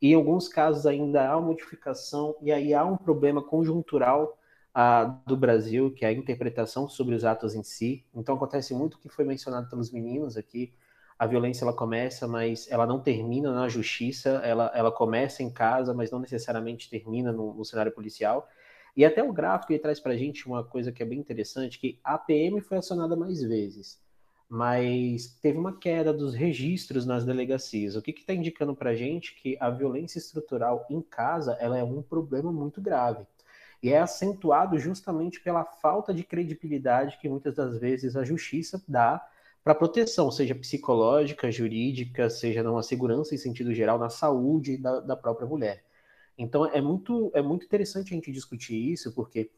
E 0.01 0.12
em 0.12 0.15
alguns 0.15 0.47
casos 0.47 0.85
ainda 0.85 1.31
há 1.31 1.39
modificação, 1.39 2.35
e 2.41 2.51
aí 2.51 2.73
há 2.73 2.85
um 2.85 2.97
problema 2.97 3.41
conjuntural 3.41 4.38
a, 4.73 5.05
do 5.25 5.38
Brasil, 5.38 5.91
que 5.93 6.03
é 6.03 6.09
a 6.09 6.13
interpretação 6.13 6.89
sobre 6.89 7.15
os 7.15 7.23
atos 7.23 7.55
em 7.55 7.63
si. 7.63 8.05
Então 8.13 8.35
acontece 8.35 8.73
muito 8.73 8.95
o 8.95 9.00
que 9.00 9.09
foi 9.09 9.23
mencionado 9.23 9.69
pelos 9.69 9.91
meninos 9.91 10.35
aqui. 10.35 10.73
A 11.17 11.27
violência 11.27 11.63
ela 11.63 11.73
começa, 11.73 12.27
mas 12.27 12.69
ela 12.69 12.88
não 12.88 13.00
termina 13.00 13.53
na 13.53 13.69
justiça. 13.69 14.41
Ela, 14.43 14.71
ela 14.73 14.91
começa 14.91 15.43
em 15.43 15.50
casa, 15.50 15.93
mas 15.93 16.12
não 16.12 16.19
necessariamente 16.19 16.89
termina 16.89 17.31
no, 17.31 17.53
no 17.53 17.63
cenário 17.63 17.91
policial. 17.91 18.50
E 18.95 19.05
até 19.05 19.23
o 19.23 19.33
gráfico 19.33 19.71
ele 19.71 19.79
traz 19.79 20.00
para 20.00 20.13
a 20.13 20.17
gente 20.17 20.45
uma 20.47 20.63
coisa 20.63 20.91
que 20.91 21.01
é 21.01 21.05
bem 21.05 21.19
interessante, 21.19 21.79
que 21.79 22.00
a 22.03 22.17
PM 22.17 22.62
foi 22.62 22.77
acionada 22.77 23.15
mais 23.15 23.41
vezes, 23.41 24.00
mas 24.53 25.29
teve 25.41 25.57
uma 25.57 25.75
queda 25.75 26.13
dos 26.13 26.36
registros 26.36 27.07
nas 27.07 27.25
delegacias. 27.25 27.95
O 27.95 28.03
que 28.03 28.12
está 28.12 28.36
indicando 28.36 28.75
para 28.75 28.91
a 28.91 28.95
gente 28.95 29.33
que 29.33 29.57
a 29.60 29.67
violência 29.72 30.19
estrutural 30.19 30.86
em 30.91 31.01
casa 31.01 31.57
ela 31.60 31.75
é 31.75 31.83
um 31.83 32.03
problema 32.03 32.51
muito 32.51 32.79
grave. 32.79 33.25
E 33.81 33.89
é 33.89 33.98
acentuado 33.98 34.77
justamente 34.77 35.41
pela 35.41 35.65
falta 35.65 36.13
de 36.13 36.24
credibilidade 36.24 37.17
que 37.19 37.27
muitas 37.27 37.55
das 37.55 37.79
vezes 37.79 38.15
a 38.15 38.24
justiça 38.24 38.79
dá 38.88 39.27
para 39.63 39.74
proteção, 39.74 40.29
seja 40.29 40.53
psicológica, 40.53 41.51
jurídica, 41.51 42.29
seja 42.29 42.62
numa 42.62 42.83
segurança 42.83 43.33
em 43.33 43.39
sentido 43.39 43.74
geral, 43.74 43.98
na 43.98 44.12
saúde 44.12 44.77
da, 44.77 45.00
da 45.00 45.15
própria 45.17 45.48
mulher. 45.48 45.83
Então 46.38 46.63
é 46.67 46.79
muito, 46.79 47.31
é 47.33 47.41
muito 47.41 47.65
interessante 47.65 48.13
a 48.13 48.15
gente 48.15 48.31
discutir 48.31 48.75
isso, 48.75 49.15
porque 49.15 49.50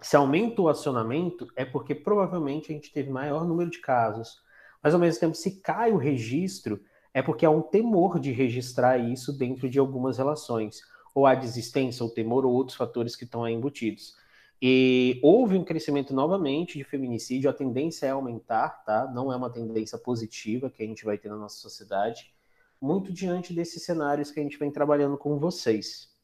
se 0.00 0.16
aumenta 0.16 0.62
o 0.62 0.68
acionamento, 0.68 1.46
é 1.56 1.64
porque 1.64 1.94
provavelmente 1.94 2.70
a 2.70 2.74
gente 2.74 2.92
teve 2.92 3.10
maior 3.10 3.46
número 3.46 3.70
de 3.70 3.80
casos. 3.80 4.42
Mas 4.82 4.94
ao 4.94 5.00
mesmo 5.00 5.20
tempo, 5.20 5.34
se 5.34 5.60
cai 5.60 5.92
o 5.92 5.96
registro, 5.96 6.80
é 7.12 7.22
porque 7.22 7.46
há 7.46 7.50
um 7.50 7.62
temor 7.62 8.18
de 8.18 8.30
registrar 8.30 8.98
isso 8.98 9.32
dentro 9.32 9.68
de 9.68 9.78
algumas 9.78 10.18
relações 10.18 10.80
ou 11.14 11.26
a 11.26 11.34
desistência, 11.34 12.04
ou 12.04 12.10
temor, 12.10 12.44
ou 12.44 12.52
outros 12.52 12.76
fatores 12.76 13.16
que 13.16 13.24
estão 13.24 13.42
aí 13.42 13.54
embutidos. 13.54 14.14
E 14.60 15.18
houve 15.22 15.56
um 15.56 15.64
crescimento 15.64 16.12
novamente 16.14 16.76
de 16.76 16.84
feminicídio, 16.84 17.48
a 17.48 17.54
tendência 17.54 18.06
é 18.06 18.10
aumentar, 18.10 18.84
tá? 18.84 19.10
Não 19.14 19.32
é 19.32 19.36
uma 19.36 19.48
tendência 19.48 19.96
positiva 19.96 20.68
que 20.68 20.82
a 20.82 20.86
gente 20.86 21.06
vai 21.06 21.16
ter 21.16 21.30
na 21.30 21.36
nossa 21.36 21.56
sociedade, 21.56 22.34
muito 22.78 23.12
diante 23.14 23.54
desses 23.54 23.82
cenários 23.82 24.30
que 24.30 24.38
a 24.38 24.42
gente 24.42 24.58
vem 24.58 24.70
trabalhando 24.70 25.16
com 25.16 25.38
vocês. 25.38 26.14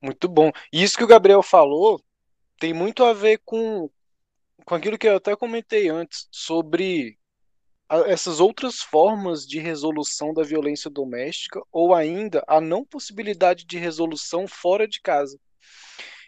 Muito 0.00 0.28
bom. 0.28 0.50
E 0.72 0.82
isso 0.82 0.96
que 0.96 1.04
o 1.04 1.08
Gabriel 1.08 1.42
falou 1.42 2.02
tem 2.58 2.72
muito 2.72 3.04
a 3.04 3.12
ver 3.12 3.40
com, 3.44 3.90
com 4.64 4.74
aquilo 4.74 4.98
que 4.98 5.08
eu 5.08 5.16
até 5.16 5.34
comentei 5.36 5.88
antes, 5.88 6.28
sobre 6.30 7.18
essas 8.06 8.38
outras 8.38 8.80
formas 8.80 9.46
de 9.46 9.58
resolução 9.58 10.34
da 10.34 10.42
violência 10.42 10.90
doméstica 10.90 11.60
ou 11.72 11.94
ainda 11.94 12.44
a 12.46 12.60
não 12.60 12.84
possibilidade 12.84 13.64
de 13.64 13.78
resolução 13.78 14.46
fora 14.46 14.86
de 14.86 15.00
casa. 15.00 15.38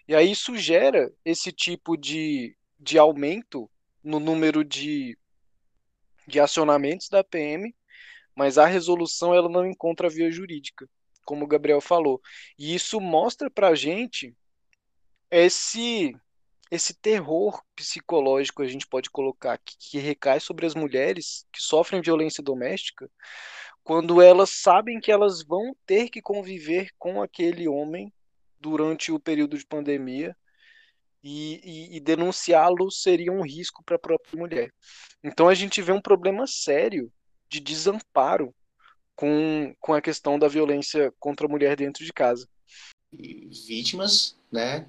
E 0.08 0.14
aí 0.14 0.30
isso 0.30 0.56
gera 0.56 1.12
esse 1.24 1.52
tipo 1.52 1.96
de, 1.96 2.56
de 2.78 2.98
aumento 2.98 3.70
no 4.02 4.18
número 4.18 4.64
de, 4.64 5.18
de 6.26 6.40
acionamentos 6.40 7.08
da 7.10 7.22
PM, 7.22 7.74
mas 8.34 8.56
a 8.56 8.64
resolução 8.64 9.34
ela 9.34 9.48
não 9.48 9.66
encontra 9.66 10.08
via 10.08 10.30
jurídica, 10.30 10.88
como 11.30 11.44
o 11.44 11.48
Gabriel 11.48 11.80
falou. 11.80 12.20
E 12.58 12.74
isso 12.74 13.00
mostra 13.00 13.48
para 13.48 13.68
a 13.68 13.74
gente 13.76 14.34
esse 15.30 16.12
esse 16.72 16.92
terror 16.94 17.62
psicológico 17.74 18.62
a 18.62 18.66
gente 18.66 18.86
pode 18.86 19.10
colocar 19.10 19.58
que, 19.58 19.76
que 19.78 19.98
recai 19.98 20.40
sobre 20.40 20.66
as 20.66 20.74
mulheres 20.74 21.44
que 21.52 21.62
sofrem 21.62 22.00
violência 22.00 22.42
doméstica 22.42 23.08
quando 23.82 24.20
elas 24.20 24.50
sabem 24.50 25.00
que 25.00 25.10
elas 25.10 25.44
vão 25.44 25.74
ter 25.86 26.10
que 26.10 26.20
conviver 26.20 26.90
com 26.98 27.22
aquele 27.22 27.68
homem 27.68 28.12
durante 28.58 29.12
o 29.12 29.20
período 29.20 29.56
de 29.56 29.66
pandemia 29.66 30.36
e, 31.22 31.60
e, 31.62 31.96
e 31.96 32.00
denunciá-lo 32.00 32.90
seria 32.90 33.32
um 33.32 33.42
risco 33.42 33.84
para 33.84 33.96
a 33.96 34.00
própria 34.00 34.38
mulher. 34.38 34.72
Então 35.22 35.48
a 35.48 35.54
gente 35.54 35.80
vê 35.80 35.92
um 35.92 36.02
problema 36.02 36.46
sério 36.46 37.12
de 37.48 37.60
desamparo 37.60 38.52
com, 39.20 39.74
com 39.78 39.92
a 39.92 40.00
questão 40.00 40.38
da 40.38 40.48
violência 40.48 41.12
contra 41.20 41.46
a 41.46 41.48
mulher 41.48 41.76
dentro 41.76 42.02
de 42.02 42.10
casa. 42.10 42.48
Vítimas, 43.12 44.34
né, 44.50 44.86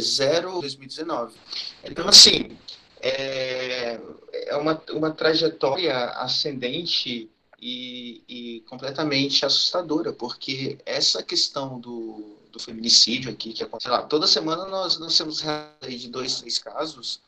zero 0.00 0.62
2019. 0.62 1.36
Então, 1.84 2.08
assim, 2.08 2.56
é, 3.02 4.00
é 4.32 4.56
uma, 4.56 4.82
uma 4.92 5.10
trajetória 5.10 5.94
ascendente 6.12 7.30
e, 7.60 8.22
e, 8.26 8.60
completamente 8.62 9.44
assustadora, 9.44 10.10
porque 10.10 10.78
essa 10.86 11.22
questão 11.22 11.78
do, 11.78 12.38
do 12.50 12.58
feminicídio 12.58 13.30
aqui, 13.30 13.52
que 13.52 13.62
acontece 13.62 13.90
lá, 13.90 14.02
toda 14.04 14.26
semana 14.26 14.64
nós, 14.66 14.98
nós 14.98 15.18
temos 15.18 15.44
de 15.86 16.08
dois, 16.08 16.40
três 16.40 16.58
casos 16.58 17.20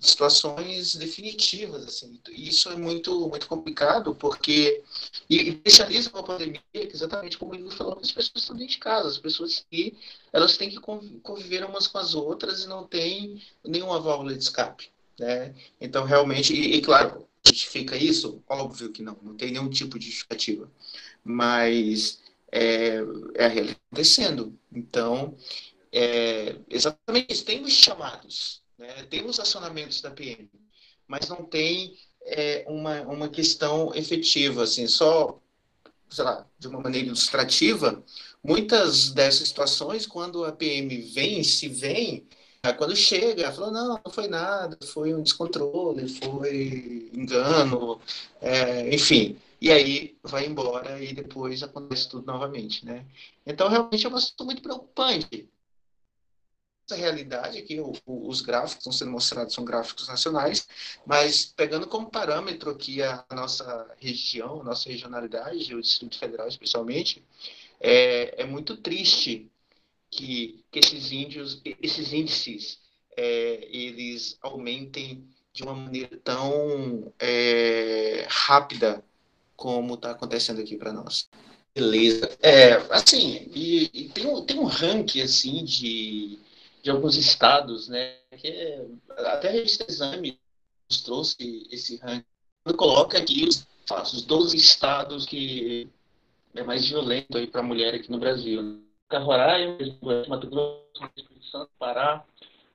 situações 0.00 0.94
definitivas, 0.96 1.84
assim, 1.84 2.18
isso 2.30 2.68
é 2.70 2.76
muito, 2.76 3.28
muito 3.28 3.46
complicado, 3.46 4.14
porque, 4.14 4.82
e, 5.30 5.48
especializa 5.50 6.10
com 6.10 6.18
a 6.18 6.22
pandemia, 6.22 6.60
exatamente 6.74 7.38
como 7.38 7.54
ele 7.54 7.70
falou, 7.70 7.98
as 8.02 8.10
pessoas 8.10 8.42
estão 8.42 8.56
dentro 8.56 8.72
de 8.72 8.78
casa, 8.78 9.08
as 9.08 9.18
pessoas 9.18 9.64
que, 9.70 9.96
elas 10.32 10.56
têm 10.56 10.70
que 10.70 10.80
conviver 11.22 11.64
umas 11.64 11.86
com 11.86 11.98
as 11.98 12.14
outras 12.14 12.64
e 12.64 12.68
não 12.68 12.84
tem 12.84 13.40
nenhuma 13.64 14.00
válvula 14.00 14.34
de 14.34 14.42
escape, 14.42 14.90
né, 15.18 15.54
então 15.80 16.04
realmente, 16.04 16.52
e, 16.52 16.76
e 16.76 16.82
claro, 16.82 17.26
justifica 17.46 17.96
isso? 17.96 18.42
Óbvio 18.48 18.92
que 18.92 19.02
não, 19.02 19.16
não 19.22 19.34
tem 19.36 19.52
nenhum 19.52 19.68
tipo 19.68 19.98
de 19.98 20.06
justificativa. 20.06 20.70
Mas 21.24 22.20
é, 22.50 22.98
é 23.34 23.46
acontecendo. 23.46 24.58
Então, 24.72 25.36
é, 25.92 26.56
exatamente 26.68 27.32
isso. 27.32 27.44
Tem 27.44 27.62
os 27.62 27.72
chamados, 27.72 28.61
né? 28.82 29.04
tem 29.04 29.24
os 29.24 29.38
acionamentos 29.38 30.00
da 30.00 30.10
PM, 30.10 30.50
mas 31.06 31.28
não 31.28 31.44
tem 31.44 31.96
é, 32.24 32.64
uma, 32.68 33.00
uma 33.02 33.28
questão 33.28 33.94
efetiva, 33.94 34.64
assim, 34.64 34.86
só, 34.86 35.40
sei 36.10 36.24
lá, 36.24 36.46
de 36.58 36.68
uma 36.68 36.80
maneira 36.80 37.06
ilustrativa, 37.06 38.02
muitas 38.42 39.10
dessas 39.10 39.48
situações, 39.48 40.06
quando 40.06 40.44
a 40.44 40.52
PM 40.52 41.00
vem, 41.12 41.44
se 41.44 41.68
vem, 41.68 42.26
quando 42.78 42.94
chega, 42.94 43.52
falou, 43.52 43.72
não, 43.72 44.00
não 44.04 44.12
foi 44.12 44.28
nada, 44.28 44.78
foi 44.86 45.14
um 45.14 45.22
descontrole, 45.22 46.08
foi 46.08 47.10
engano, 47.12 48.00
é, 48.40 48.94
enfim. 48.94 49.36
E 49.60 49.70
aí 49.70 50.16
vai 50.22 50.46
embora 50.46 51.02
e 51.02 51.12
depois 51.12 51.62
acontece 51.62 52.08
tudo 52.08 52.26
novamente, 52.26 52.84
né? 52.84 53.06
Então, 53.46 53.68
realmente 53.68 54.04
é 54.04 54.08
uma 54.08 54.20
situação 54.20 54.46
muito 54.46 54.62
preocupante. 54.62 55.48
Essa 56.84 56.98
realidade 56.98 57.58
aqui, 57.58 57.80
o, 57.80 57.92
o, 58.04 58.28
os 58.28 58.40
gráficos 58.40 58.78
estão 58.78 58.92
sendo 58.92 59.10
mostrados 59.10 59.54
são 59.54 59.64
gráficos 59.64 60.08
nacionais, 60.08 60.66
mas 61.06 61.44
pegando 61.44 61.86
como 61.86 62.10
parâmetro 62.10 62.70
aqui 62.70 63.02
a 63.02 63.24
nossa 63.30 63.88
região, 63.98 64.60
a 64.60 64.64
nossa 64.64 64.88
regionalidade, 64.88 65.74
o 65.74 65.80
Distrito 65.80 66.18
Federal 66.18 66.48
especialmente, 66.48 67.24
é, 67.80 68.42
é 68.42 68.44
muito 68.44 68.76
triste 68.76 69.50
que, 70.10 70.64
que 70.70 70.78
esses 70.78 71.10
índios, 71.10 71.60
esses 71.64 72.12
índices, 72.12 72.78
é, 73.16 73.68
eles 73.70 74.36
aumentem 74.40 75.26
de 75.52 75.62
uma 75.62 75.74
maneira 75.74 76.16
tão 76.22 77.12
é, 77.18 78.26
rápida 78.28 79.04
como 79.56 79.94
está 79.94 80.10
acontecendo 80.10 80.60
aqui 80.60 80.76
para 80.76 80.92
nós. 80.92 81.28
Beleza. 81.74 82.30
É, 82.42 82.74
assim, 82.90 83.48
e, 83.54 83.90
e, 83.92 84.08
tem, 84.10 84.26
um, 84.26 84.44
tem 84.44 84.58
um 84.58 84.64
ranking, 84.64 85.22
assim, 85.22 85.64
de, 85.64 86.38
de 86.82 86.90
alguns 86.90 87.16
estados, 87.16 87.88
né, 87.88 88.16
que 88.36 88.84
até 89.18 89.50
a 89.50 89.56
Exame 89.56 90.38
nos 90.90 91.02
trouxe 91.02 91.66
esse 91.70 91.96
ranking. 91.98 92.24
Coloca 92.76 93.18
aqui 93.18 93.44
os, 93.44 93.66
os 94.12 94.22
12 94.22 94.56
estados 94.56 95.24
que 95.24 95.88
é 96.54 96.62
mais 96.62 96.88
violento 96.88 97.38
aí 97.38 97.46
para 97.46 97.60
a 97.60 97.64
mulher 97.64 97.94
aqui 97.94 98.10
no 98.10 98.18
Brasil. 98.18 98.62
Né? 98.62 98.78
Roraima, 99.18 99.76
Mato 100.28 100.48
Grosso, 100.48 100.82
Espírito 101.16 101.46
Santo, 101.46 101.70
Pará, 101.78 102.24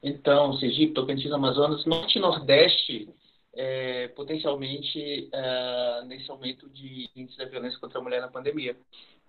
então, 0.02 0.54
Sergipe, 0.58 0.94
Tocantins, 0.94 1.32
Amazonas, 1.32 1.86
Norte 1.86 2.18
e 2.18 2.22
Nordeste, 2.22 3.10
é, 3.54 4.08
potencialmente 4.10 5.30
é, 5.32 6.04
nesse 6.06 6.30
aumento 6.30 6.70
de 6.70 7.10
índice 7.16 7.38
da 7.38 7.46
violência 7.46 7.80
contra 7.80 8.00
a 8.00 8.02
mulher 8.02 8.22
na 8.22 8.28
pandemia. 8.28 8.78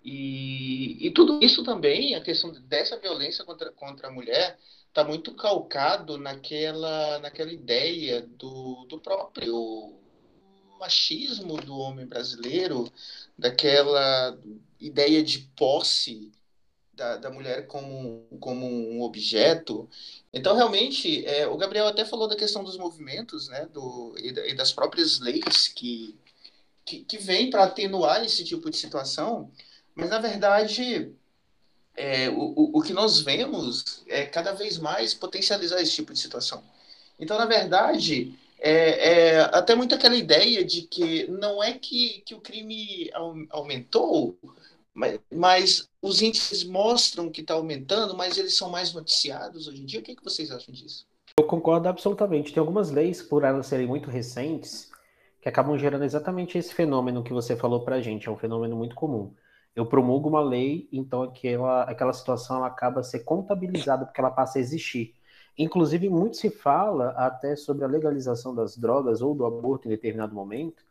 E, 0.03 1.07
e 1.07 1.11
tudo 1.11 1.43
isso 1.43 1.63
também, 1.63 2.15
a 2.15 2.21
questão 2.21 2.51
dessa 2.51 2.97
violência 2.97 3.43
contra, 3.43 3.71
contra 3.71 4.07
a 4.07 4.11
mulher, 4.11 4.57
está 4.87 5.03
muito 5.03 5.33
calcado 5.35 6.17
naquela, 6.17 7.19
naquela 7.19 7.51
ideia 7.51 8.21
do, 8.21 8.85
do 8.85 8.99
próprio 8.99 9.93
machismo 10.79 11.57
do 11.57 11.77
homem 11.77 12.05
brasileiro, 12.05 12.91
daquela 13.37 14.37
ideia 14.79 15.21
de 15.21 15.39
posse 15.55 16.31
da, 16.93 17.15
da 17.15 17.29
mulher 17.29 17.65
como, 17.67 18.25
como 18.39 18.65
um 18.65 19.01
objeto. 19.01 19.89
Então, 20.33 20.55
realmente, 20.55 21.25
é, 21.25 21.47
o 21.47 21.57
Gabriel 21.57 21.87
até 21.87 22.03
falou 22.03 22.27
da 22.27 22.35
questão 22.35 22.63
dos 22.63 22.77
movimentos 22.77 23.47
né, 23.47 23.65
do, 23.67 24.13
e, 24.17 24.31
da, 24.31 24.53
das 24.53 24.71
próprias 24.71 25.19
leis 25.19 25.69
que, 25.69 26.17
que, 26.85 27.03
que 27.05 27.17
vêm 27.17 27.49
para 27.49 27.63
atenuar 27.63 28.23
esse 28.23 28.43
tipo 28.43 28.69
de 28.69 28.77
situação, 28.77 29.49
mas, 29.99 30.09
na 30.09 30.19
verdade, 30.19 31.13
é, 31.95 32.29
o, 32.29 32.71
o 32.73 32.81
que 32.81 32.93
nós 32.93 33.19
vemos 33.19 34.03
é 34.07 34.25
cada 34.25 34.53
vez 34.53 34.77
mais 34.77 35.13
potencializar 35.13 35.81
esse 35.81 35.91
tipo 35.91 36.13
de 36.13 36.19
situação. 36.19 36.63
Então, 37.19 37.37
na 37.37 37.45
verdade, 37.45 38.33
é, 38.59 39.33
é, 39.33 39.39
até 39.53 39.75
muito 39.75 39.93
aquela 39.93 40.15
ideia 40.15 40.63
de 40.63 40.83
que 40.83 41.27
não 41.27 41.61
é 41.61 41.73
que, 41.73 42.21
que 42.25 42.33
o 42.33 42.41
crime 42.41 43.11
aumentou, 43.49 44.37
mas, 44.93 45.19
mas 45.33 45.89
os 46.01 46.21
índices 46.21 46.63
mostram 46.63 47.29
que 47.29 47.41
está 47.41 47.53
aumentando, 47.53 48.15
mas 48.15 48.37
eles 48.37 48.55
são 48.55 48.69
mais 48.69 48.93
noticiados 48.93 49.67
hoje 49.67 49.81
em 49.81 49.85
dia. 49.85 49.99
O 49.99 50.03
que, 50.03 50.15
que 50.15 50.23
vocês 50.23 50.51
acham 50.51 50.73
disso? 50.73 51.05
Eu 51.37 51.45
concordo 51.45 51.87
absolutamente. 51.87 52.53
Tem 52.53 52.59
algumas 52.59 52.91
leis, 52.91 53.21
por 53.21 53.43
elas 53.43 53.67
serem 53.67 53.87
muito 53.87 54.09
recentes, 54.09 54.89
que 55.41 55.47
acabam 55.47 55.77
gerando 55.77 56.03
exatamente 56.03 56.57
esse 56.57 56.73
fenômeno 56.73 57.23
que 57.23 57.31
você 57.31 57.55
falou 57.55 57.81
para 57.85 57.95
a 57.95 58.01
gente. 58.01 58.27
É 58.27 58.31
um 58.31 58.37
fenômeno 58.37 58.75
muito 58.75 58.95
comum. 58.95 59.33
Eu 59.79 59.85
promulgo 59.85 60.27
uma 60.27 60.41
lei, 60.41 60.89
então 60.91 61.23
aquela, 61.23 61.83
aquela 61.83 62.11
situação 62.11 62.57
ela 62.57 62.67
acaba 62.67 63.01
ser 63.01 63.19
contabilizada 63.19 64.05
porque 64.05 64.19
ela 64.19 64.29
passa 64.29 64.59
a 64.59 64.61
existir. 64.61 65.15
Inclusive, 65.57 66.09
muito 66.09 66.35
se 66.35 66.49
fala 66.49 67.11
até 67.11 67.55
sobre 67.55 67.85
a 67.85 67.87
legalização 67.87 68.53
das 68.53 68.75
drogas 68.75 69.21
ou 69.21 69.33
do 69.33 69.45
aborto 69.45 69.87
em 69.87 69.91
determinado 69.91 70.35
momento, 70.35 70.83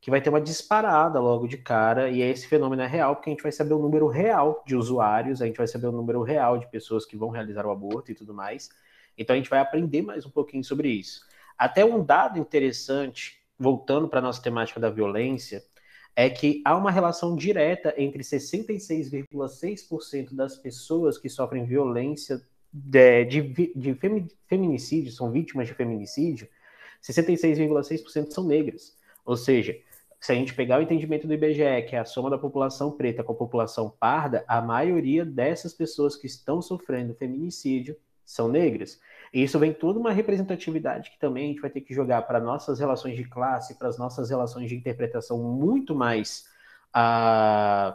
que 0.00 0.12
vai 0.12 0.20
ter 0.20 0.30
uma 0.30 0.40
disparada 0.40 1.18
logo 1.18 1.48
de 1.48 1.56
cara, 1.56 2.08
e 2.08 2.22
esse 2.22 2.46
fenômeno 2.46 2.82
é 2.82 2.86
real, 2.86 3.16
porque 3.16 3.30
a 3.30 3.32
gente 3.32 3.42
vai 3.42 3.50
saber 3.50 3.74
o 3.74 3.80
número 3.80 4.06
real 4.06 4.62
de 4.64 4.76
usuários, 4.76 5.42
a 5.42 5.46
gente 5.46 5.56
vai 5.56 5.66
saber 5.66 5.88
o 5.88 5.92
número 5.92 6.22
real 6.22 6.56
de 6.56 6.68
pessoas 6.68 7.04
que 7.04 7.16
vão 7.16 7.30
realizar 7.30 7.66
o 7.66 7.72
aborto 7.72 8.12
e 8.12 8.14
tudo 8.14 8.32
mais. 8.32 8.70
Então 9.18 9.34
a 9.34 9.36
gente 9.36 9.50
vai 9.50 9.58
aprender 9.58 10.02
mais 10.02 10.24
um 10.24 10.30
pouquinho 10.30 10.62
sobre 10.62 10.88
isso. 10.88 11.22
Até 11.58 11.84
um 11.84 12.00
dado 12.00 12.38
interessante, 12.38 13.42
voltando 13.58 14.06
para 14.06 14.20
a 14.20 14.22
nossa 14.22 14.40
temática 14.40 14.78
da 14.78 14.88
violência, 14.88 15.64
é 16.16 16.28
que 16.30 16.62
há 16.64 16.74
uma 16.74 16.90
relação 16.90 17.36
direta 17.36 17.92
entre 17.98 18.22
66,6% 18.22 20.34
das 20.34 20.56
pessoas 20.56 21.18
que 21.18 21.28
sofrem 21.28 21.66
violência 21.66 22.40
de, 22.72 23.42
de, 23.42 23.72
de 23.76 23.94
feminicídio, 24.48 25.12
são 25.12 25.30
vítimas 25.30 25.68
de 25.68 25.74
feminicídio, 25.74 26.48
66,6% 27.02 28.30
são 28.30 28.44
negras. 28.44 28.96
Ou 29.26 29.36
seja, 29.36 29.78
se 30.18 30.32
a 30.32 30.34
gente 30.34 30.54
pegar 30.54 30.78
o 30.78 30.82
entendimento 30.82 31.26
do 31.26 31.34
IBGE, 31.34 31.82
que 31.88 31.94
é 31.94 31.98
a 31.98 32.04
soma 32.04 32.30
da 32.30 32.38
população 32.38 32.90
preta 32.90 33.22
com 33.22 33.32
a 33.32 33.36
população 33.36 33.92
parda, 34.00 34.42
a 34.48 34.62
maioria 34.62 35.24
dessas 35.24 35.74
pessoas 35.74 36.16
que 36.16 36.26
estão 36.26 36.62
sofrendo 36.62 37.14
feminicídio 37.14 37.96
são 38.24 38.48
negras. 38.48 38.98
E 39.32 39.42
isso 39.42 39.58
vem 39.58 39.72
toda 39.72 39.98
uma 39.98 40.12
representatividade 40.12 41.10
que 41.10 41.18
também 41.18 41.44
a 41.44 41.48
gente 41.48 41.60
vai 41.60 41.70
ter 41.70 41.80
que 41.80 41.94
jogar 41.94 42.22
para 42.22 42.40
nossas 42.40 42.78
relações 42.78 43.16
de 43.16 43.24
classe, 43.24 43.78
para 43.78 43.88
as 43.88 43.98
nossas 43.98 44.30
relações 44.30 44.68
de 44.68 44.76
interpretação 44.76 45.38
muito 45.38 45.94
mais, 45.94 46.46
uh, 46.94 47.94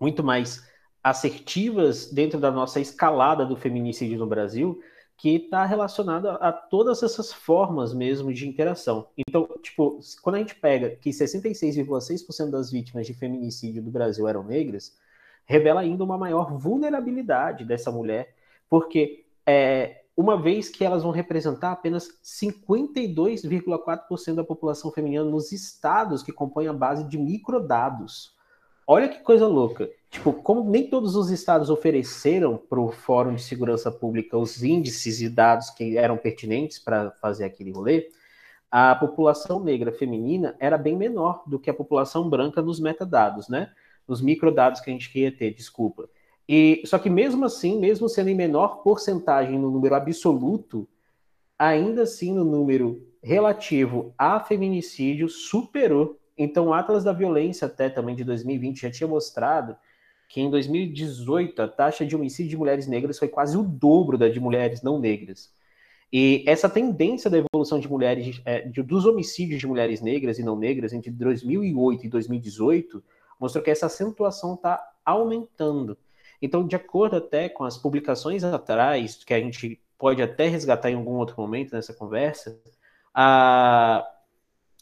muito 0.00 0.22
mais 0.22 0.68
assertivas 1.02 2.12
dentro 2.12 2.38
da 2.38 2.50
nossa 2.50 2.80
escalada 2.80 3.44
do 3.44 3.56
feminicídio 3.56 4.18
no 4.18 4.26
Brasil, 4.26 4.80
que 5.16 5.36
está 5.36 5.66
relacionada 5.66 6.32
a 6.36 6.50
todas 6.50 7.02
essas 7.02 7.30
formas 7.30 7.92
mesmo 7.92 8.32
de 8.32 8.48
interação. 8.48 9.08
Então, 9.16 9.46
tipo, 9.62 10.00
quando 10.22 10.36
a 10.36 10.38
gente 10.38 10.54
pega 10.54 10.96
que 10.96 11.10
66,6% 11.10 12.50
das 12.50 12.70
vítimas 12.70 13.06
de 13.06 13.12
feminicídio 13.12 13.82
do 13.82 13.90
Brasil 13.90 14.26
eram 14.26 14.42
negras, 14.42 14.96
revela 15.44 15.82
ainda 15.82 16.04
uma 16.04 16.16
maior 16.16 16.56
vulnerabilidade 16.56 17.64
dessa 17.66 17.90
mulher, 17.90 18.34
porque 18.68 19.26
é, 19.44 19.99
uma 20.20 20.40
vez 20.40 20.68
que 20.68 20.84
elas 20.84 21.02
vão 21.02 21.10
representar 21.10 21.72
apenas 21.72 22.08
52,4% 22.22 24.34
da 24.34 24.44
população 24.44 24.92
feminina 24.92 25.24
nos 25.24 25.50
estados 25.50 26.22
que 26.22 26.30
compõem 26.30 26.68
a 26.68 26.74
base 26.74 27.04
de 27.04 27.16
microdados. 27.16 28.36
Olha 28.86 29.08
que 29.08 29.20
coisa 29.20 29.46
louca. 29.46 29.88
Tipo, 30.10 30.34
como 30.34 30.68
nem 30.68 30.90
todos 30.90 31.16
os 31.16 31.30
estados 31.30 31.70
ofereceram 31.70 32.58
para 32.58 32.78
o 32.78 32.92
Fórum 32.92 33.34
de 33.34 33.42
Segurança 33.42 33.90
Pública 33.90 34.36
os 34.36 34.62
índices 34.62 35.22
e 35.22 35.28
dados 35.28 35.70
que 35.70 35.96
eram 35.96 36.18
pertinentes 36.18 36.78
para 36.78 37.12
fazer 37.12 37.44
aquele 37.44 37.70
rolê, 37.70 38.10
a 38.70 38.94
população 38.94 39.64
negra 39.64 39.90
feminina 39.90 40.54
era 40.60 40.76
bem 40.76 40.94
menor 40.96 41.42
do 41.46 41.58
que 41.58 41.70
a 41.70 41.74
população 41.74 42.28
branca 42.28 42.60
nos 42.60 42.78
metadados, 42.78 43.48
né? 43.48 43.72
Nos 44.06 44.20
microdados 44.20 44.80
que 44.80 44.90
a 44.90 44.92
gente 44.92 45.10
queria 45.10 45.34
ter, 45.34 45.54
desculpa. 45.54 46.10
E 46.52 46.82
só 46.84 46.98
que 46.98 47.08
mesmo 47.08 47.44
assim, 47.44 47.78
mesmo 47.78 48.08
sendo 48.08 48.28
em 48.28 48.34
menor 48.34 48.82
porcentagem 48.82 49.56
no 49.56 49.70
número 49.70 49.94
absoluto, 49.94 50.88
ainda 51.56 52.02
assim 52.02 52.34
no 52.34 52.44
número 52.44 53.06
relativo 53.22 54.12
a 54.18 54.40
feminicídio 54.40 55.28
superou. 55.28 56.18
Então, 56.36 56.66
o 56.66 56.74
Atlas 56.74 57.04
da 57.04 57.12
Violência, 57.12 57.68
até 57.68 57.88
também 57.88 58.16
de 58.16 58.24
2020, 58.24 58.80
já 58.80 58.90
tinha 58.90 59.06
mostrado 59.06 59.76
que 60.28 60.40
em 60.40 60.50
2018 60.50 61.62
a 61.62 61.68
taxa 61.68 62.04
de 62.04 62.16
homicídio 62.16 62.50
de 62.50 62.56
mulheres 62.56 62.88
negras 62.88 63.16
foi 63.16 63.28
quase 63.28 63.56
o 63.56 63.62
dobro 63.62 64.18
da 64.18 64.28
de 64.28 64.40
mulheres 64.40 64.82
não 64.82 64.98
negras. 64.98 65.54
E 66.12 66.42
essa 66.48 66.68
tendência 66.68 67.30
da 67.30 67.38
evolução 67.38 67.78
de 67.78 67.88
mulheres, 67.88 68.42
é, 68.44 68.62
de, 68.62 68.82
dos 68.82 69.06
homicídios 69.06 69.60
de 69.60 69.68
mulheres 69.68 70.00
negras 70.00 70.36
e 70.40 70.42
não 70.42 70.56
negras 70.56 70.92
entre 70.92 71.12
2008 71.12 72.06
e 72.06 72.08
2018 72.08 73.04
mostrou 73.38 73.62
que 73.62 73.70
essa 73.70 73.86
acentuação 73.86 74.54
está 74.54 74.84
aumentando. 75.04 75.96
Então, 76.40 76.66
de 76.66 76.76
acordo 76.76 77.16
até 77.16 77.48
com 77.48 77.64
as 77.64 77.76
publicações 77.76 78.42
atrás, 78.42 79.22
que 79.24 79.34
a 79.34 79.40
gente 79.40 79.80
pode 79.98 80.22
até 80.22 80.48
resgatar 80.48 80.90
em 80.90 80.94
algum 80.94 81.16
outro 81.16 81.34
momento 81.38 81.74
nessa 81.74 81.92
conversa, 81.92 82.58
a, 83.14 84.06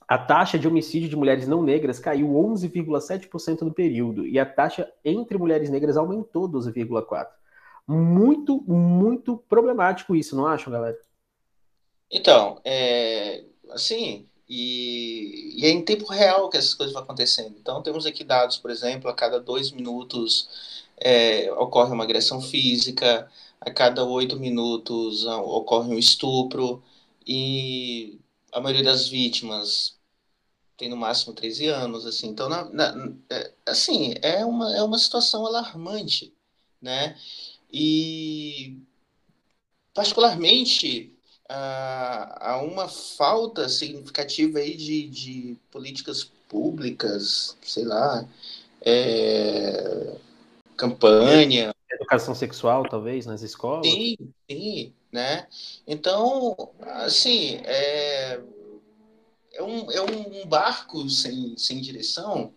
a 0.07 0.19
taxa 0.19 0.59
de 0.59 0.69
homicídio 0.69 1.09
de 1.09 1.17
mulheres 1.17 1.49
não 1.49 1.63
negras 1.63 1.99
caiu 1.99 2.29
11,7% 2.29 3.63
no 3.63 3.75
período 3.75 4.27
e 4.27 4.39
a 4.39 4.47
taxa 4.47 4.91
entre 5.05 5.37
mulheres 5.37 5.69
negras 5.71 5.97
aumentou 5.97 6.49
12,4%. 6.49 7.27
Muito, 7.87 8.63
muito 8.67 9.37
problemático 9.49 10.15
isso, 10.15 10.37
não 10.37 10.47
acham, 10.47 10.73
galera? 10.73 10.99
Então, 12.11 12.61
é, 12.65 13.45
assim, 13.71 14.27
e, 14.49 15.55
e, 15.57 15.67
é 15.67 15.71
em 15.71 15.83
tempo 15.83 16.07
real 16.07 16.49
que 16.49 16.57
essas 16.57 16.75
coisas 16.75 16.93
vão 16.93 17.03
acontecendo. 17.03 17.57
Então, 17.59 17.83
temos 17.83 18.07
aqui 18.07 18.25
dados, 18.25 18.57
por 18.57 18.71
exemplo, 18.71 19.11
a 19.11 19.15
cada 19.15 19.41
dois 19.41 19.71
minutos 19.71 20.87
é, 21.01 21.51
ocorre 21.53 21.93
uma 21.93 22.05
agressão 22.05 22.41
física, 22.41 23.31
a 23.61 23.71
cada 23.71 24.05
oito 24.05 24.39
minutos 24.39 25.27
ah, 25.27 25.41
ocorre 25.43 25.89
um 25.91 25.99
estupro, 25.99 26.83
e 27.27 28.19
a 28.53 28.61
maioria 28.61 28.85
das 28.85 29.09
vítimas 29.09 29.99
tem 30.77 30.89
no 30.89 30.97
máximo 30.97 31.35
13 31.35 31.67
anos, 31.67 32.07
assim. 32.07 32.29
Então, 32.29 32.49
na, 32.49 32.65
na, 32.71 33.13
é, 33.31 33.53
assim, 33.67 34.15
é 34.23 34.45
uma, 34.45 34.77
é 34.77 34.83
uma 34.83 34.99
situação 34.99 35.45
alarmante, 35.45 36.33
né? 36.81 37.17
E, 37.71 38.79
particularmente, 39.93 41.13
há 41.49 42.61
uma 42.63 42.89
falta 42.89 43.69
significativa 43.69 44.59
aí 44.59 44.77
de, 44.77 45.09
de 45.09 45.57
políticas 45.71 46.25
públicas, 46.49 47.57
sei 47.63 47.85
lá, 47.85 48.27
é, 48.81 50.17
campanha. 50.79 51.75
Educação 51.91 52.35
sexual, 52.35 52.89
talvez, 52.89 53.27
nas 53.27 53.43
escolas? 53.43 53.87
Sim, 53.87 54.17
sim, 54.49 54.93
né? 55.11 55.49
Então, 55.87 56.71
assim, 56.81 57.61
é, 57.65 58.41
é, 59.53 59.63
um, 59.63 59.91
é 59.91 60.01
um 60.01 60.47
barco 60.47 61.09
sem, 61.11 61.59
sem 61.59 61.81
direção, 61.81 62.55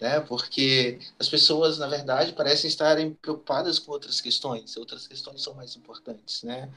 né? 0.00 0.18
Porque 0.20 0.98
as 1.18 1.28
pessoas, 1.28 1.78
na 1.78 1.86
verdade, 1.86 2.32
parecem 2.32 2.68
estarem 2.68 3.12
preocupadas 3.14 3.78
com 3.78 3.92
outras 3.92 4.20
questões, 4.20 4.76
outras 4.76 5.06
questões 5.06 5.40
são 5.40 5.54
mais 5.54 5.76
importantes, 5.76 6.42
né? 6.42 6.68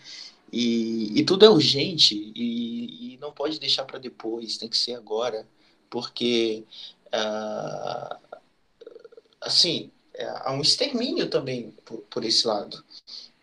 E, 0.51 1.19
e 1.19 1.25
tudo 1.25 1.45
é 1.45 1.49
urgente 1.49 2.13
e, 2.35 3.15
e 3.15 3.17
não 3.17 3.31
pode 3.31 3.59
deixar 3.59 3.85
para 3.85 3.97
depois, 3.97 4.57
tem 4.57 4.69
que 4.69 4.77
ser 4.77 4.93
agora, 4.93 5.47
porque 5.89 6.63
uh, 7.07 8.39
assim 9.41 9.89
é, 10.13 10.25
há 10.25 10.51
um 10.51 10.61
extermínio 10.61 11.29
também 11.29 11.71
por, 11.85 11.97
por, 12.09 12.23
esse 12.23 12.47
lado 12.47 12.83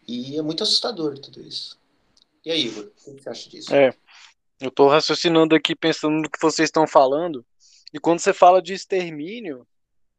e 0.07 0.37
é 0.37 0.43
muito 0.43 0.63
assustador 0.63 1.19
tudo 1.19 1.41
isso. 1.41 1.79
E 2.45 2.51
aí, 2.51 2.67
Igor, 2.67 2.91
o 3.07 3.15
que 3.15 3.23
você 3.23 3.29
acha 3.29 3.51
disso? 3.51 3.75
É, 3.75 3.95
eu 4.61 4.69
estou 4.69 4.89
raciocinando 4.89 5.55
aqui 5.55 5.75
pensando 5.75 6.17
no 6.17 6.31
que 6.31 6.41
vocês 6.41 6.69
estão 6.69 6.87
falando 6.87 7.45
e 7.93 7.99
quando 7.99 8.21
você 8.21 8.33
fala 8.33 8.63
de 8.63 8.73
extermínio 8.73 9.67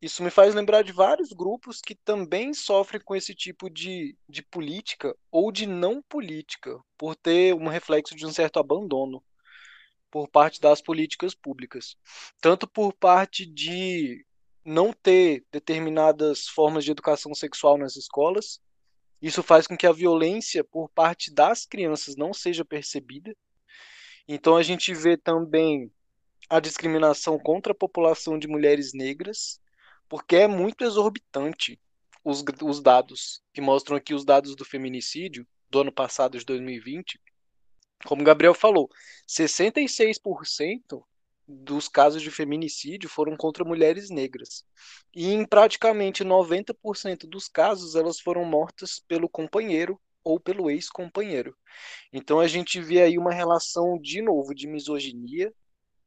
isso 0.01 0.23
me 0.23 0.31
faz 0.31 0.55
lembrar 0.55 0.81
de 0.81 0.91
vários 0.91 1.31
grupos 1.31 1.79
que 1.79 1.93
também 1.93 2.55
sofrem 2.55 2.99
com 2.99 3.15
esse 3.15 3.35
tipo 3.35 3.69
de, 3.69 4.17
de 4.27 4.41
política 4.41 5.15
ou 5.29 5.51
de 5.51 5.67
não 5.67 6.01
política, 6.01 6.79
por 6.97 7.15
ter 7.15 7.53
um 7.53 7.67
reflexo 7.67 8.15
de 8.15 8.25
um 8.25 8.33
certo 8.33 8.57
abandono 8.57 9.23
por 10.09 10.27
parte 10.27 10.59
das 10.59 10.81
políticas 10.81 11.35
públicas. 11.35 11.95
Tanto 12.41 12.67
por 12.67 12.93
parte 12.93 13.45
de 13.45 14.25
não 14.63 14.93
ter 14.93 15.45
determinadas 15.51 16.47
formas 16.47 16.83
de 16.85 16.91
educação 16.91 17.33
sexual 17.33 17.77
nas 17.77 17.95
escolas, 17.95 18.61
isso 19.21 19.43
faz 19.43 19.67
com 19.67 19.77
que 19.77 19.85
a 19.85 19.91
violência 19.91 20.63
por 20.63 20.89
parte 20.89 21.31
das 21.31 21.65
crianças 21.65 22.15
não 22.15 22.33
seja 22.33 22.65
percebida. 22.65 23.35
Então 24.27 24.55
a 24.55 24.63
gente 24.63 24.93
vê 24.93 25.17
também 25.17 25.91
a 26.49 26.59
discriminação 26.59 27.37
contra 27.39 27.71
a 27.71 27.75
população 27.75 28.37
de 28.37 28.47
mulheres 28.47 28.93
negras, 28.93 29.59
porque 30.09 30.35
é 30.35 30.47
muito 30.47 30.83
exorbitante 30.83 31.79
os, 32.23 32.43
os 32.63 32.81
dados 32.81 33.41
que 33.53 33.61
mostram 33.61 33.95
aqui 33.95 34.13
os 34.13 34.25
dados 34.25 34.55
do 34.55 34.65
feminicídio 34.65 35.47
do 35.69 35.81
ano 35.81 35.91
passado, 35.91 36.37
de 36.37 36.45
2020. 36.45 37.19
Como 38.05 38.21
o 38.21 38.25
Gabriel 38.25 38.53
falou, 38.53 38.89
66% 39.27 41.03
dos 41.51 41.87
casos 41.87 42.21
de 42.21 42.31
feminicídio 42.31 43.09
foram 43.09 43.35
contra 43.35 43.65
mulheres 43.65 44.09
negras. 44.09 44.65
E 45.13 45.31
em 45.31 45.45
praticamente 45.45 46.23
90% 46.23 47.27
dos 47.27 47.47
casos, 47.47 47.95
elas 47.95 48.19
foram 48.19 48.45
mortas 48.45 48.99
pelo 49.07 49.29
companheiro 49.29 49.99
ou 50.23 50.39
pelo 50.39 50.69
ex-companheiro. 50.69 51.55
Então 52.11 52.39
a 52.39 52.47
gente 52.47 52.79
vê 52.81 53.01
aí 53.01 53.17
uma 53.17 53.33
relação, 53.33 53.99
de 53.99 54.21
novo, 54.21 54.53
de 54.53 54.67
misoginia, 54.67 55.53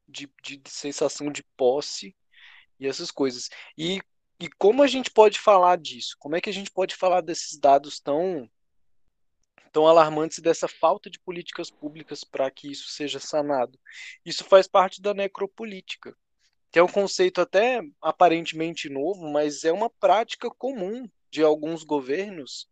de, 0.09 0.31
de 0.43 0.61
sensação 0.67 1.31
de 1.31 1.43
posse 1.57 2.15
e 2.79 2.87
essas 2.87 3.11
coisas. 3.11 3.49
E, 3.77 4.01
e 4.41 4.49
como 4.59 4.83
a 4.83 4.87
gente 4.87 5.11
pode 5.11 5.39
falar 5.39 5.77
disso? 5.77 6.17
Como 6.19 6.37
é 6.37 6.41
que 6.41 6.51
a 6.51 6.53
gente 6.53 6.71
pode 6.71 6.95
falar 6.95 7.21
desses 7.21 7.59
dados 7.59 8.01
tão 8.01 8.49
tão 9.75 9.89
alarmantes 9.89 10.39
dessa 10.39 10.69
falta 10.69 11.11
de 11.11 11.19
políticas 11.19 11.69
públicas 11.69 12.23
para 12.23 12.49
que 12.49 12.71
isso 12.71 12.89
seja 12.91 13.19
sanado? 13.19 13.77
Isso 14.25 14.45
faz 14.45 14.69
parte 14.69 15.03
da 15.03 15.13
necropolítica, 15.13 16.17
que 16.71 16.79
é 16.79 16.83
um 16.83 16.89
conceito 16.89 17.41
até 17.41 17.83
aparentemente 18.01 18.89
novo, 18.89 19.29
mas 19.33 19.65
é 19.65 19.73
uma 19.73 19.91
prática 19.91 20.49
comum 20.49 21.11
de 21.29 21.43
alguns 21.43 21.83
governos 21.83 22.69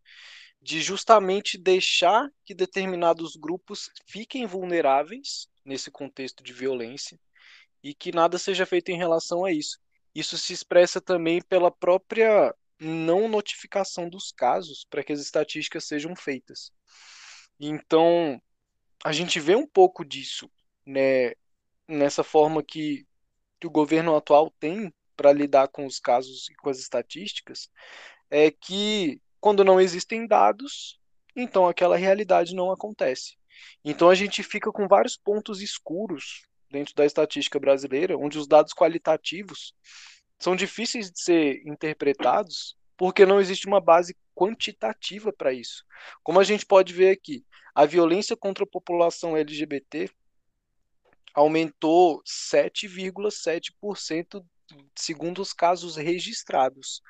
de 0.61 0.81
justamente 0.81 1.57
deixar 1.57 2.29
que 2.45 2.55
determinados 2.55 3.35
grupos 3.35 3.89
fiquem 4.07 4.45
vulneráveis 4.45 5.49
nesse 5.65 5.91
contexto 5.91 6.41
de 6.41 6.53
violência 6.53 7.19
e 7.83 7.93
que 7.93 8.13
nada 8.13 8.37
seja 8.37 8.65
feito 8.65 8.89
em 8.89 8.97
relação 8.97 9.43
a 9.43 9.51
isso. 9.51 9.77
Isso 10.15 10.37
se 10.37 10.53
expressa 10.53 11.01
também 11.01 11.41
pela 11.41 11.69
própria 11.69 12.55
não 12.79 13.27
notificação 13.27 14.09
dos 14.09 14.31
casos 14.31 14.85
para 14.89 15.03
que 15.03 15.11
as 15.11 15.19
estatísticas 15.19 15.83
sejam 15.83 16.15
feitas. 16.15 16.71
Então, 17.59 18.41
a 19.03 19.11
gente 19.11 19.39
vê 19.39 19.55
um 19.55 19.67
pouco 19.67 20.03
disso, 20.03 20.49
né, 20.85 21.33
nessa 21.87 22.23
forma 22.23 22.63
que, 22.63 23.05
que 23.59 23.67
o 23.67 23.71
governo 23.71 24.15
atual 24.15 24.53
tem 24.59 24.93
para 25.15 25.31
lidar 25.31 25.67
com 25.67 25.85
os 25.85 25.99
casos 25.99 26.49
e 26.49 26.55
com 26.55 26.69
as 26.69 26.79
estatísticas, 26.79 27.69
é 28.29 28.49
que 28.49 29.21
quando 29.39 29.63
não 29.63 29.79
existem 29.79 30.25
dados, 30.25 30.99
então 31.35 31.67
aquela 31.67 31.97
realidade 31.97 32.55
não 32.55 32.71
acontece. 32.71 33.37
Então 33.83 34.09
a 34.09 34.15
gente 34.15 34.41
fica 34.41 34.71
com 34.71 34.87
vários 34.87 35.15
pontos 35.15 35.61
escuros 35.61 36.47
dentro 36.71 36.95
da 36.95 37.05
estatística 37.05 37.59
brasileira, 37.59 38.17
onde 38.17 38.37
os 38.37 38.47
dados 38.47 38.73
qualitativos 38.73 39.73
são 40.39 40.55
difíceis 40.55 41.11
de 41.11 41.21
ser 41.21 41.61
interpretados 41.67 42.75
porque 42.97 43.25
não 43.25 43.39
existe 43.39 43.67
uma 43.67 43.81
base 43.81 44.15
quantitativa 44.35 45.31
para 45.31 45.53
isso. 45.53 45.85
Como 46.23 46.39
a 46.39 46.43
gente 46.43 46.65
pode 46.65 46.93
ver 46.93 47.11
aqui, 47.11 47.45
a 47.73 47.85
violência 47.85 48.35
contra 48.35 48.63
a 48.63 48.67
população 48.67 49.35
LGBT 49.35 50.09
aumentou 51.33 52.21
7,7% 52.23 54.45
segundo 54.95 55.41
os 55.41 55.53
casos 55.53 55.95
registrados, 55.95 57.01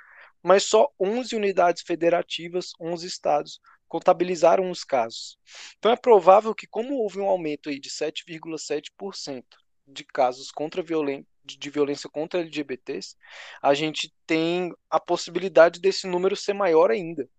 mas 0.41 0.63
só 0.63 0.89
11 0.99 1.36
unidades 1.36 1.83
federativas, 1.83 2.71
11 2.79 3.07
estados, 3.07 3.59
contabilizaram 3.88 4.71
os 4.71 4.83
casos. 4.83 5.38
Então 5.77 5.91
é 5.91 5.95
provável 5.95 6.55
que, 6.55 6.67
como 6.67 6.95
houve 6.95 7.19
um 7.19 7.27
aumento 7.27 7.69
aí 7.69 7.79
de 7.79 7.89
7,7% 7.89 9.43
de 9.88 10.03
casos 10.03 10.51
contra 10.51 10.81
violen 10.81 11.25
de 11.43 11.69
violência 11.69 12.10
contra 12.10 12.39
LGBTs, 12.39 13.15
a 13.62 13.73
gente 13.73 14.13
tem 14.25 14.73
a 14.89 14.99
possibilidade 14.99 15.79
desse 15.79 16.08
número 16.08 16.36
ser 16.36 16.53
maior 16.53 16.91
ainda. 16.91 17.29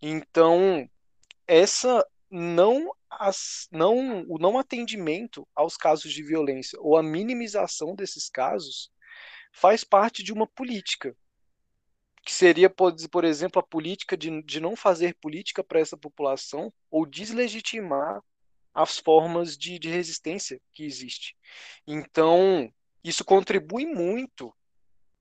Então, 0.00 0.88
essa 1.46 2.04
não, 2.30 2.90
as, 3.10 3.68
não 3.70 4.24
o 4.28 4.38
não 4.38 4.58
atendimento 4.58 5.46
aos 5.54 5.76
casos 5.76 6.12
de 6.12 6.22
violência 6.22 6.78
ou 6.80 6.96
a 6.96 7.02
minimização 7.02 7.94
desses 7.94 8.28
casos 8.28 8.90
faz 9.52 9.84
parte 9.84 10.22
de 10.22 10.32
uma 10.32 10.46
política 10.46 11.14
que 12.24 12.32
seria, 12.32 12.70
por 12.70 13.24
exemplo, 13.24 13.60
a 13.60 13.66
política 13.66 14.16
de, 14.16 14.42
de 14.42 14.60
não 14.60 14.76
fazer 14.76 15.16
política 15.20 15.62
para 15.62 15.80
essa 15.80 15.96
população 15.96 16.72
ou 16.90 17.04
deslegitimar 17.04 18.22
as 18.72 18.98
formas 18.98 19.56
de, 19.56 19.78
de 19.78 19.90
resistência 19.90 20.60
que 20.72 20.84
existe. 20.84 21.36
Então, 21.86 22.72
isso 23.02 23.24
contribui 23.24 23.86
muito 23.86 24.54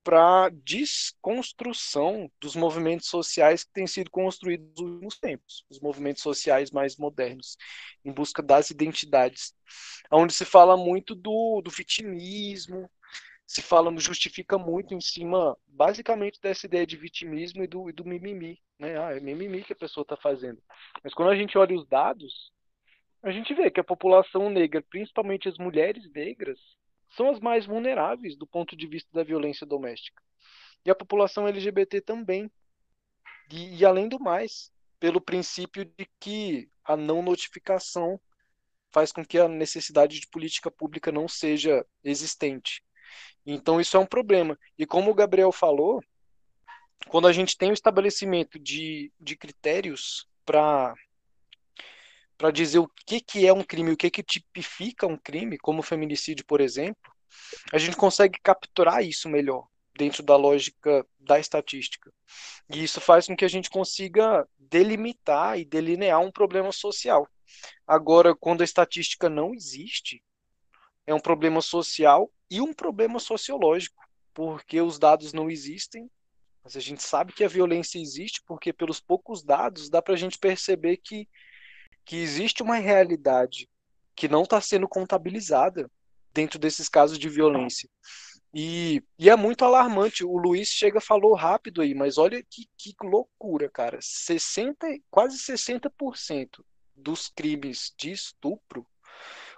para 0.04 0.50
desconstrução 0.50 2.32
dos 2.40 2.56
movimentos 2.56 3.08
sociais 3.08 3.64
que 3.64 3.72
têm 3.72 3.86
sido 3.86 4.10
construídos 4.10 4.68
nos 4.70 4.92
últimos 4.94 5.20
tempos, 5.20 5.66
os 5.70 5.80
movimentos 5.80 6.24
sociais 6.24 6.72
mais 6.72 6.98
modernos, 6.98 7.56
em 8.04 8.12
busca 8.12 8.42
das 8.42 8.72
identidades, 8.72 9.54
onde 10.12 10.34
se 10.34 10.44
fala 10.44 10.76
muito 10.76 11.14
do, 11.14 11.62
do 11.62 11.70
vitimismo, 11.70 12.90
se 13.46 13.62
fala, 13.62 13.94
justifica 14.00 14.58
muito 14.58 14.94
em 14.94 15.02
cima, 15.02 15.58
basicamente, 15.68 16.40
dessa 16.42 16.66
ideia 16.66 16.88
de 16.88 16.96
vitimismo 16.96 17.64
e 17.64 17.68
do, 17.68 17.90
e 17.90 17.94
do 17.94 18.06
mimimi, 18.06 18.58
né? 18.80 18.98
Ah, 18.98 19.16
é 19.16 19.20
mimimi 19.20 19.62
que 19.62 19.74
a 19.74 19.76
pessoa 19.76 20.04
está 20.04 20.16
fazendo. 20.16 20.62
Mas 21.04 21.14
quando 21.14 21.32
a 21.32 21.36
gente 21.36 21.58
olha 21.58 21.76
os 21.76 21.86
dados, 21.86 22.52
a 23.22 23.30
gente 23.30 23.54
vê 23.54 23.70
que 23.70 23.80
a 23.80 23.84
população 23.84 24.50
negra, 24.50 24.82
principalmente 24.90 25.50
as 25.50 25.58
mulheres 25.58 26.10
negras, 26.14 26.58
são 27.12 27.30
as 27.30 27.40
mais 27.40 27.66
vulneráveis 27.66 28.36
do 28.36 28.48
ponto 28.48 28.76
de 28.76 28.88
vista 28.88 29.10
da 29.14 29.24
violência 29.24 29.66
doméstica. 29.66 30.22
E 30.86 30.90
a 30.90 30.96
população 30.96 31.48
LGBT 31.48 32.02
também. 32.02 32.50
E, 33.52 33.78
e 33.78 33.86
além 33.86 34.08
do 34.08 34.20
mais, 34.20 34.72
pelo 35.00 35.22
princípio 35.22 35.86
de 35.86 36.08
que 36.20 36.70
a 36.84 36.96
não 36.96 37.22
notificação 37.22 38.20
faz 38.92 39.12
com 39.12 39.26
que 39.26 39.38
a 39.38 39.48
necessidade 39.48 40.20
de 40.20 40.28
política 40.28 40.70
pública 40.70 41.12
não 41.12 41.28
seja 41.28 41.86
existente. 42.04 42.84
Então 43.46 43.80
isso 43.80 43.98
é 43.98 44.00
um 44.00 44.06
problema. 44.06 44.58
E 44.78 44.86
como 44.86 45.12
o 45.12 45.16
Gabriel 45.16 45.52
falou, 45.52 46.04
quando 47.08 47.28
a 47.28 47.34
gente 47.34 47.58
tem 47.58 47.72
o 47.72 47.74
estabelecimento 47.74 48.60
de, 48.60 49.12
de 49.20 49.36
critérios 49.36 50.28
para 50.46 50.94
para 52.42 52.50
dizer 52.50 52.80
o 52.80 52.90
que, 53.06 53.22
que 53.22 53.46
é 53.46 53.54
um 53.54 53.64
crime, 53.64 53.92
o 53.92 53.96
que, 53.96 54.10
que 54.10 54.24
tipifica 54.24 55.06
um 55.06 55.16
crime, 55.16 55.60
como 55.60 55.84
feminicídio, 55.84 56.44
por 56.44 56.60
exemplo, 56.60 57.14
a 57.72 57.78
gente 57.78 57.96
consegue 57.96 58.40
capturar 58.42 59.04
isso 59.04 59.30
melhor 59.30 59.68
dentro 59.96 60.24
da 60.24 60.36
lógica 60.36 61.06
da 61.20 61.38
estatística. 61.38 62.12
E 62.74 62.84
isso 62.84 63.00
faz 63.00 63.28
com 63.28 63.36
que 63.36 63.46
a 63.46 63.48
gente 63.48 63.70
consiga 63.70 64.44
delimitar 64.58 65.60
e 65.60 65.64
delinear 65.64 66.20
um 66.20 66.32
problema 66.32 66.72
social. 66.72 67.30
Agora, 67.86 68.36
quando 68.36 68.62
a 68.62 68.66
estatística 68.66 69.30
não 69.30 69.54
existe, 69.54 70.24
é 71.06 71.14
um 71.14 71.20
problema 71.20 71.62
social 71.62 72.28
e 72.50 72.60
um 72.60 72.74
problema 72.74 73.20
sociológico, 73.20 74.04
porque 74.34 74.82
os 74.82 74.98
dados 74.98 75.32
não 75.32 75.48
existem, 75.48 76.10
mas 76.64 76.76
a 76.76 76.80
gente 76.80 77.04
sabe 77.04 77.34
que 77.34 77.44
a 77.44 77.48
violência 77.48 78.00
existe, 78.00 78.42
porque 78.48 78.74
pelos 78.74 79.00
poucos 79.00 79.44
dados 79.44 79.92
dá 79.92 80.02
para 80.02 80.16
a 80.16 80.18
gente 80.18 80.40
perceber 80.40 80.98
que 80.98 81.30
que 82.12 82.18
existe 82.18 82.62
uma 82.62 82.76
realidade 82.76 83.70
que 84.14 84.28
não 84.28 84.44
está 84.44 84.60
sendo 84.60 84.86
contabilizada 84.86 85.90
dentro 86.34 86.60
desses 86.60 86.90
casos 86.90 87.18
de 87.18 87.30
violência. 87.30 87.90
E, 88.54 89.02
e, 89.18 89.30
é 89.30 89.36
muito 89.38 89.64
alarmante. 89.64 90.26
O 90.26 90.38
Luiz 90.38 90.68
chega 90.68 91.00
falou 91.00 91.34
rápido 91.36 91.82
aí, 91.82 91.96
mas 91.96 92.18
olha 92.18 92.44
que, 92.44 92.68
que 92.78 92.94
loucura, 93.02 93.70
cara. 93.70 93.98
60, 94.02 94.86
quase 95.10 95.38
60% 95.38 96.62
dos 96.94 97.30
crimes 97.30 97.94
de 97.98 98.12
estupro 98.12 98.86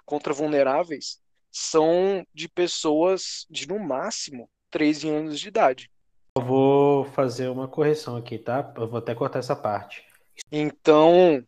contra 0.06 0.32
vulneráveis 0.32 1.20
são 1.50 2.24
de 2.32 2.48
pessoas 2.48 3.46
de 3.50 3.66
no 3.66 3.80
máximo 3.80 4.48
13 4.70 5.10
anos 5.10 5.40
de 5.40 5.48
idade. 5.48 5.90
Eu 6.36 6.44
vou 6.44 7.04
fazer 7.06 7.48
uma 7.48 7.66
correção 7.66 8.16
aqui, 8.16 8.38
tá? 8.38 8.72
Eu 8.76 8.86
vou 8.86 8.98
até 8.98 9.12
cortar 9.12 9.40
essa 9.40 9.56
parte. 9.56 10.04
Então, 10.50 11.44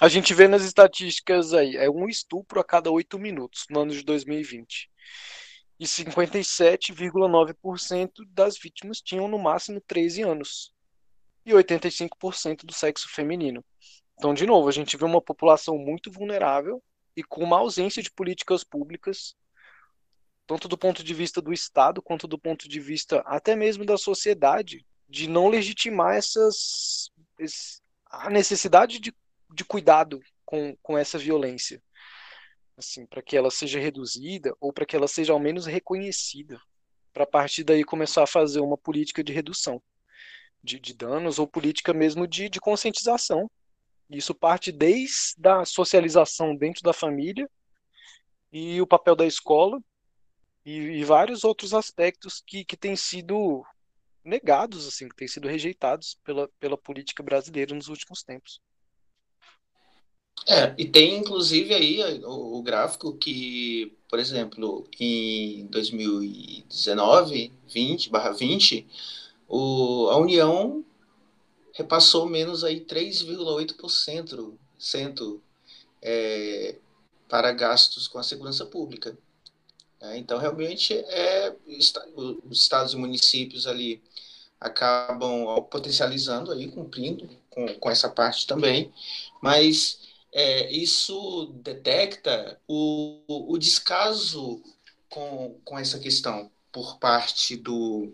a 0.00 0.08
gente 0.08 0.32
vê 0.32 0.48
nas 0.48 0.62
estatísticas 0.62 1.52
aí, 1.52 1.76
é 1.76 1.90
um 1.90 2.08
estupro 2.08 2.58
a 2.58 2.64
cada 2.64 2.90
oito 2.90 3.18
minutos 3.18 3.66
no 3.68 3.80
ano 3.80 3.92
de 3.92 4.02
2020. 4.02 4.90
E 5.78 5.84
57,9% 5.84 8.10
das 8.28 8.56
vítimas 8.58 9.02
tinham 9.02 9.28
no 9.28 9.38
máximo 9.38 9.78
13 9.86 10.22
anos. 10.22 10.72
E 11.44 11.52
85% 11.52 12.64
do 12.64 12.72
sexo 12.72 13.10
feminino. 13.10 13.62
Então, 14.18 14.32
de 14.32 14.46
novo, 14.46 14.68
a 14.68 14.72
gente 14.72 14.96
vê 14.96 15.04
uma 15.04 15.20
população 15.20 15.76
muito 15.76 16.10
vulnerável 16.10 16.82
e 17.14 17.22
com 17.22 17.44
uma 17.44 17.58
ausência 17.58 18.02
de 18.02 18.10
políticas 18.10 18.64
públicas, 18.64 19.36
tanto 20.46 20.66
do 20.66 20.78
ponto 20.78 21.04
de 21.04 21.12
vista 21.12 21.42
do 21.42 21.52
Estado, 21.52 22.00
quanto 22.00 22.26
do 22.26 22.38
ponto 22.38 22.66
de 22.66 22.80
vista 22.80 23.20
até 23.26 23.54
mesmo 23.54 23.84
da 23.84 23.98
sociedade, 23.98 24.82
de 25.06 25.28
não 25.28 25.48
legitimar 25.48 26.16
essas, 26.16 27.10
a 28.06 28.30
necessidade 28.30 28.98
de 28.98 29.12
de 29.52 29.64
cuidado 29.64 30.20
com, 30.44 30.76
com 30.82 30.98
essa 30.98 31.18
violência, 31.18 31.82
assim, 32.76 33.06
para 33.06 33.22
que 33.22 33.36
ela 33.36 33.50
seja 33.50 33.78
reduzida 33.78 34.54
ou 34.60 34.72
para 34.72 34.86
que 34.86 34.96
ela 34.96 35.08
seja 35.08 35.32
ao 35.32 35.38
menos 35.38 35.66
reconhecida, 35.66 36.60
para 37.12 37.24
a 37.24 37.26
partir 37.26 37.64
daí 37.64 37.84
começar 37.84 38.22
a 38.22 38.26
fazer 38.26 38.60
uma 38.60 38.78
política 38.78 39.22
de 39.22 39.32
redução 39.32 39.82
de, 40.62 40.78
de 40.78 40.94
danos 40.94 41.38
ou 41.38 41.46
política 41.46 41.92
mesmo 41.92 42.26
de, 42.26 42.48
de 42.48 42.60
conscientização. 42.60 43.50
Isso 44.08 44.34
parte 44.34 44.72
desde 44.72 45.48
a 45.48 45.64
socialização 45.64 46.54
dentro 46.54 46.82
da 46.82 46.92
família 46.92 47.48
e 48.52 48.80
o 48.80 48.86
papel 48.86 49.14
da 49.14 49.26
escola 49.26 49.80
e, 50.64 50.72
e 50.72 51.04
vários 51.04 51.44
outros 51.44 51.72
aspectos 51.72 52.42
que, 52.46 52.64
que 52.64 52.76
têm 52.76 52.96
sido 52.96 53.64
negados, 54.24 54.86
assim, 54.86 55.08
que 55.08 55.16
têm 55.16 55.28
sido 55.28 55.48
rejeitados 55.48 56.18
pela, 56.24 56.48
pela 56.58 56.76
política 56.76 57.22
brasileira 57.22 57.74
nos 57.74 57.88
últimos 57.88 58.22
tempos. 58.22 58.60
É, 60.46 60.74
e 60.78 60.84
tem 60.86 61.18
inclusive 61.18 61.74
aí 61.74 62.00
o, 62.24 62.58
o 62.58 62.62
gráfico 62.62 63.12
que, 63.14 63.92
por 64.08 64.18
exemplo, 64.18 64.88
em 64.98 65.66
2019, 65.66 67.52
20, 67.68 68.10
barra 68.10 68.30
20, 68.32 68.86
o, 69.48 70.08
a 70.10 70.16
União 70.16 70.84
repassou 71.72 72.26
menos 72.26 72.64
aí 72.64 72.80
3,8% 72.80 75.40
é, 76.02 76.76
para 77.28 77.52
gastos 77.52 78.08
com 78.08 78.18
a 78.18 78.22
segurança 78.22 78.64
pública. 78.66 79.16
É, 80.00 80.16
então, 80.16 80.38
realmente, 80.38 80.94
é, 80.94 81.54
os 81.66 82.58
estados 82.58 82.94
e 82.94 82.96
municípios 82.96 83.66
ali 83.66 84.02
acabam 84.58 85.62
potencializando 85.70 86.50
aí, 86.52 86.68
cumprindo 86.68 87.28
com, 87.50 87.66
com 87.74 87.90
essa 87.90 88.08
parte 88.08 88.46
também, 88.46 88.92
mas 89.40 90.09
é, 90.32 90.70
isso 90.70 91.52
detecta 91.62 92.58
o, 92.66 93.52
o 93.52 93.58
descaso 93.58 94.62
com, 95.08 95.56
com 95.64 95.78
essa 95.78 95.98
questão 95.98 96.50
por 96.72 96.98
parte 96.98 97.56
do, 97.56 98.12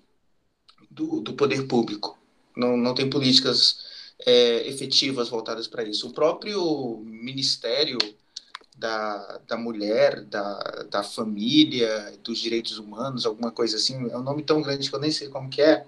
do, 0.91 1.21
do 1.21 1.35
poder 1.35 1.67
público. 1.67 2.19
Não, 2.57 2.77
não 2.77 2.95
tem 2.95 3.09
políticas 3.11 3.85
é, 4.25 4.67
efetivas 4.67 5.29
voltadas 5.29 5.69
para 5.69 5.85
isso. 5.85 6.09
O 6.09 6.13
próprio 6.13 6.99
Ministério 7.05 7.99
da, 8.77 9.41
da 9.47 9.57
Mulher, 9.57 10.23
da, 10.23 10.59
da 10.91 11.03
Família, 11.03 12.15
dos 12.23 12.39
Direitos 12.39 12.79
Humanos, 12.79 13.27
alguma 13.27 13.51
coisa 13.51 13.77
assim, 13.77 14.11
é 14.11 14.17
um 14.17 14.23
nome 14.23 14.43
tão 14.43 14.63
grande 14.63 14.89
que 14.89 14.95
eu 14.95 15.01
nem 15.01 15.11
sei 15.11 15.29
como 15.29 15.51
que 15.51 15.61
é, 15.61 15.87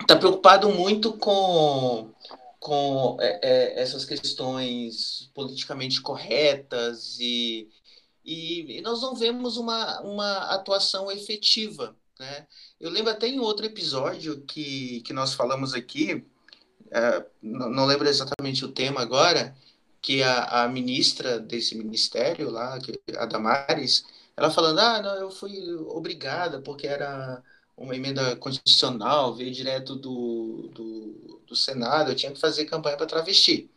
está 0.00 0.16
preocupado 0.16 0.68
muito 0.70 1.12
com 1.14 2.10
com 2.58 3.16
é, 3.20 3.40
é, 3.42 3.80
essas 3.80 4.04
questões 4.04 5.30
politicamente 5.34 6.00
corretas 6.00 7.18
e, 7.20 7.68
e, 8.24 8.78
e, 8.78 8.80
nós 8.80 9.00
não 9.00 9.14
vemos 9.14 9.56
uma, 9.56 10.00
uma 10.00 10.38
atuação 10.54 11.10
efetiva. 11.10 11.96
Né? 12.18 12.46
Eu 12.80 12.90
lembro 12.90 13.12
até 13.12 13.28
em 13.28 13.38
outro 13.38 13.64
episódio 13.64 14.40
que, 14.42 15.00
que 15.02 15.12
nós 15.12 15.34
falamos 15.34 15.72
aqui, 15.72 16.24
é, 16.90 17.24
não, 17.40 17.70
não, 17.70 17.86
lembro 17.86 18.08
exatamente 18.08 18.64
o 18.64 18.72
tema 18.72 19.00
agora, 19.00 19.56
que 20.00 20.22
a, 20.22 20.64
a 20.64 20.68
ministra 20.68 21.38
desse 21.38 21.76
ministério 21.76 22.50
lá, 22.50 22.78
a 23.18 23.26
Damares, 23.26 24.04
ela 24.36 24.50
falando, 24.50 24.78
ah, 24.78 25.02
não, 25.02 25.14
eu 25.16 25.30
fui 25.30 25.74
obrigada 25.88 26.60
porque 26.60 26.86
era 26.86 27.42
uma 27.78 27.94
emenda 27.94 28.36
constitucional, 28.36 29.34
veio 29.34 29.52
direto 29.52 29.94
do, 29.94 30.68
do, 30.74 31.42
do 31.46 31.56
Senado, 31.56 32.10
eu 32.10 32.16
tinha 32.16 32.32
que 32.32 32.40
fazer 32.40 32.64
campanha 32.64 32.96
para 32.96 33.06
travesti. 33.06 33.70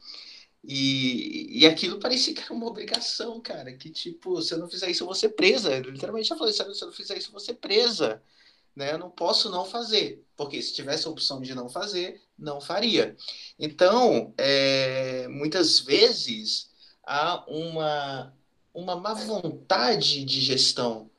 E, 0.63 1.59
e 1.59 1.65
aquilo 1.65 1.99
parecia 1.99 2.33
que 2.33 2.41
era 2.41 2.53
uma 2.53 2.67
obrigação, 2.67 3.39
cara, 3.39 3.73
que 3.73 3.89
tipo, 3.89 4.41
se 4.41 4.53
eu 4.53 4.57
não 4.59 4.69
fizer 4.69 4.89
isso, 4.89 5.03
eu 5.03 5.07
vou 5.07 5.15
ser 5.15 5.29
presa. 5.29 5.71
Eu 5.75 5.91
literalmente 5.91 6.27
já 6.29 6.35
falei, 6.35 6.53
se 6.53 6.61
eu 6.61 6.67
não 6.67 6.93
fizer 6.93 7.17
isso, 7.17 7.29
eu 7.29 7.31
vou 7.31 7.39
ser 7.39 7.55
presa. 7.55 8.21
Né? 8.75 8.93
Eu 8.93 8.97
não 8.97 9.09
posso 9.09 9.49
não 9.49 9.65
fazer, 9.65 10.23
porque 10.35 10.61
se 10.61 10.73
tivesse 10.73 11.07
a 11.07 11.11
opção 11.11 11.41
de 11.41 11.53
não 11.53 11.69
fazer, 11.69 12.21
não 12.37 12.61
faria. 12.61 13.15
Então, 13.59 14.33
é, 14.37 15.27
muitas 15.27 15.79
vezes 15.79 16.69
há 17.03 17.43
uma, 17.47 18.33
uma 18.73 18.95
má 18.95 19.13
vontade 19.13 20.23
de 20.23 20.41
gestão 20.41 21.09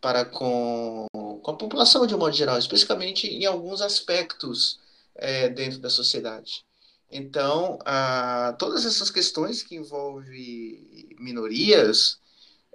para 0.00 0.24
com 0.24 1.06
com 1.46 1.52
a 1.52 1.56
população 1.56 2.08
de 2.08 2.12
um 2.12 2.18
modo 2.18 2.34
geral, 2.34 2.58
especificamente 2.58 3.28
em 3.28 3.46
alguns 3.46 3.80
aspectos 3.80 4.80
é, 5.14 5.48
dentro 5.48 5.78
da 5.78 5.88
sociedade. 5.88 6.64
Então, 7.08 7.78
ah, 7.84 8.56
todas 8.58 8.84
essas 8.84 9.10
questões 9.12 9.62
que 9.62 9.76
envolvem 9.76 11.06
minorias, 11.20 12.18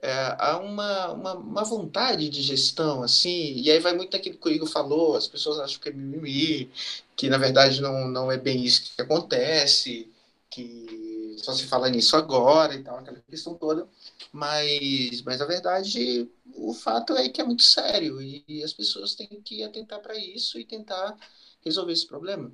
é, 0.01 0.37
há 0.39 0.57
uma, 0.57 1.11
uma, 1.11 1.33
uma, 1.33 1.63
vontade 1.65 2.29
de 2.29 2.41
gestão, 2.41 3.03
assim, 3.03 3.55
e 3.57 3.69
aí 3.69 3.79
vai 3.79 3.93
muito 3.93 4.11
daquilo 4.11 4.37
que 4.37 4.47
o 4.47 4.51
Igor 4.51 4.69
falou, 4.69 5.17
as 5.17 5.27
pessoas 5.27 5.59
acham 5.59 5.81
que 5.81 5.89
é 5.89 5.91
mimimi, 5.91 6.71
que 7.13 7.29
na 7.29 7.37
verdade 7.37 7.81
não, 7.81 8.07
não 8.07 8.31
é 8.31 8.37
bem 8.37 8.63
isso 8.63 8.83
que 8.95 9.01
acontece, 9.01 10.09
que 10.49 11.00
só 11.41 11.53
se 11.53 11.65
fala 11.65 11.89
nisso 11.89 12.15
agora 12.15 12.73
e 12.73 12.83
tal, 12.83 12.97
aquela 12.97 13.19
questão 13.29 13.55
toda, 13.55 13.87
mas, 14.31 15.21
mas 15.23 15.41
a 15.41 15.45
verdade, 15.45 16.29
o 16.55 16.73
fato 16.73 17.15
é 17.15 17.29
que 17.29 17.41
é 17.41 17.43
muito 17.43 17.63
sério, 17.63 18.21
e, 18.21 18.63
as 18.63 18.73
pessoas 18.73 19.15
têm 19.15 19.27
que 19.43 19.63
atentar 19.63 19.99
para 19.99 20.17
isso 20.17 20.59
e 20.59 20.65
tentar 20.65 21.15
resolver 21.63 21.93
esse 21.93 22.07
problema, 22.07 22.51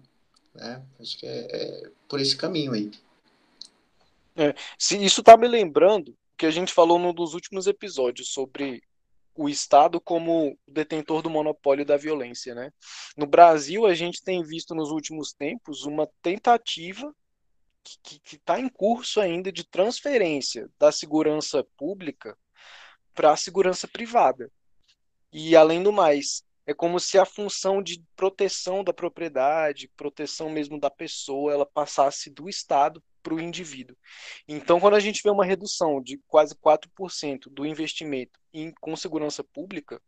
né? 0.53 0.83
Acho 0.99 1.17
que 1.17 1.25
é, 1.25 1.47
é 1.51 1.91
por 2.07 2.19
esse 2.19 2.35
caminho 2.35 2.73
aí. 2.73 2.91
É, 4.35 4.53
se 4.77 5.03
isso 5.03 5.21
está 5.21 5.35
me 5.35 5.47
lembrando 5.47 6.15
que 6.37 6.45
a 6.45 6.51
gente 6.51 6.71
falou 6.71 6.99
num 6.99 7.13
dos 7.13 7.33
últimos 7.33 7.65
episódios 7.65 8.29
sobre 8.29 8.83
o 9.35 9.47
Estado 9.47 10.01
como 10.01 10.57
detentor 10.67 11.21
do 11.21 11.29
monopólio 11.29 11.85
da 11.85 11.95
violência, 11.95 12.55
né? 12.55 12.71
No 13.15 13.27
Brasil, 13.27 13.85
a 13.85 13.93
gente 13.93 14.23
tem 14.23 14.43
visto 14.43 14.73
nos 14.73 14.89
últimos 14.89 15.31
tempos 15.31 15.83
uma 15.83 16.07
tentativa 16.21 17.13
que 18.03 18.35
está 18.35 18.59
em 18.59 18.69
curso 18.69 19.19
ainda 19.19 19.51
de 19.51 19.63
transferência 19.63 20.69
da 20.77 20.91
segurança 20.91 21.63
pública 21.77 22.37
para 23.13 23.31
a 23.31 23.37
segurança 23.37 23.87
privada. 23.87 24.51
E, 25.31 25.55
além 25.55 25.81
do 25.81 25.91
mais, 25.91 26.43
é 26.65 26.73
como 26.73 26.99
se 26.99 27.17
a 27.17 27.25
função 27.25 27.81
de 27.81 28.03
proteção 28.15 28.83
da 28.83 28.93
propriedade, 28.93 29.89
proteção 29.95 30.49
mesmo 30.49 30.79
da 30.79 30.89
pessoa, 30.89 31.53
ela 31.53 31.65
passasse 31.65 32.29
do 32.29 32.49
Estado 32.49 33.01
para 33.23 33.33
o 33.33 33.39
indivíduo. 33.39 33.95
Então, 34.47 34.79
quando 34.79 34.95
a 34.95 34.99
gente 34.99 35.21
vê 35.23 35.29
uma 35.29 35.45
redução 35.45 36.01
de 36.01 36.19
quase 36.27 36.55
4% 36.55 37.49
do 37.49 37.65
investimento 37.65 38.39
em, 38.53 38.71
com 38.79 38.95
segurança 38.95 39.43
pública, 39.43 40.01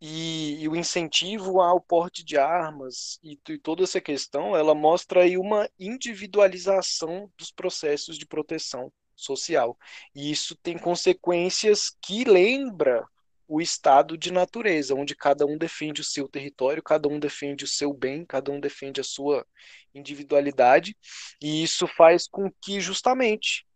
e, 0.00 0.62
e, 0.62 0.68
o 0.68 0.74
incentivo 0.74 1.60
ao 1.60 1.80
porte 1.80 2.24
de 2.24 2.38
armas 2.38 3.18
e, 3.22 3.38
e, 3.48 3.58
toda 3.58 3.82
essa 3.82 4.00
questão, 4.00 4.56
ela 4.56 4.74
mostra 4.74 5.24
aí 5.24 5.36
uma 5.36 5.68
individualização 5.78 7.30
dos 7.36 7.50
processos 7.50 8.16
de 8.16 8.26
proteção 8.26 8.90
social. 9.14 9.76
E 10.14 10.30
isso 10.30 10.56
tem 10.56 10.78
consequências 10.78 11.94
que 12.00 12.24
lembra 12.24 13.06
o 13.46 13.60
estado 13.60 14.16
de 14.16 14.32
natureza, 14.32 14.94
onde 14.94 15.16
cada 15.16 15.44
um 15.44 15.58
defende 15.58 16.00
o 16.00 16.04
seu 16.04 16.28
território, 16.28 16.82
cada 16.82 17.08
um 17.08 17.18
defende 17.18 17.64
o 17.64 17.68
seu 17.68 17.92
bem, 17.92 18.24
cada 18.24 18.52
um 18.52 18.60
defende 18.60 19.00
a 19.00 19.04
sua 19.04 19.44
individualidade, 19.92 20.96
e 21.42 21.62
isso 21.62 21.88
faz 21.88 22.28
com 22.28 22.48
que 22.62 22.80
justamente 22.80 23.66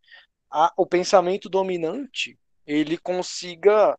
a, 0.48 0.72
o 0.76 0.86
pensamento 0.86 1.48
dominante 1.48 2.38
ele 2.64 2.96
consiga 2.96 3.98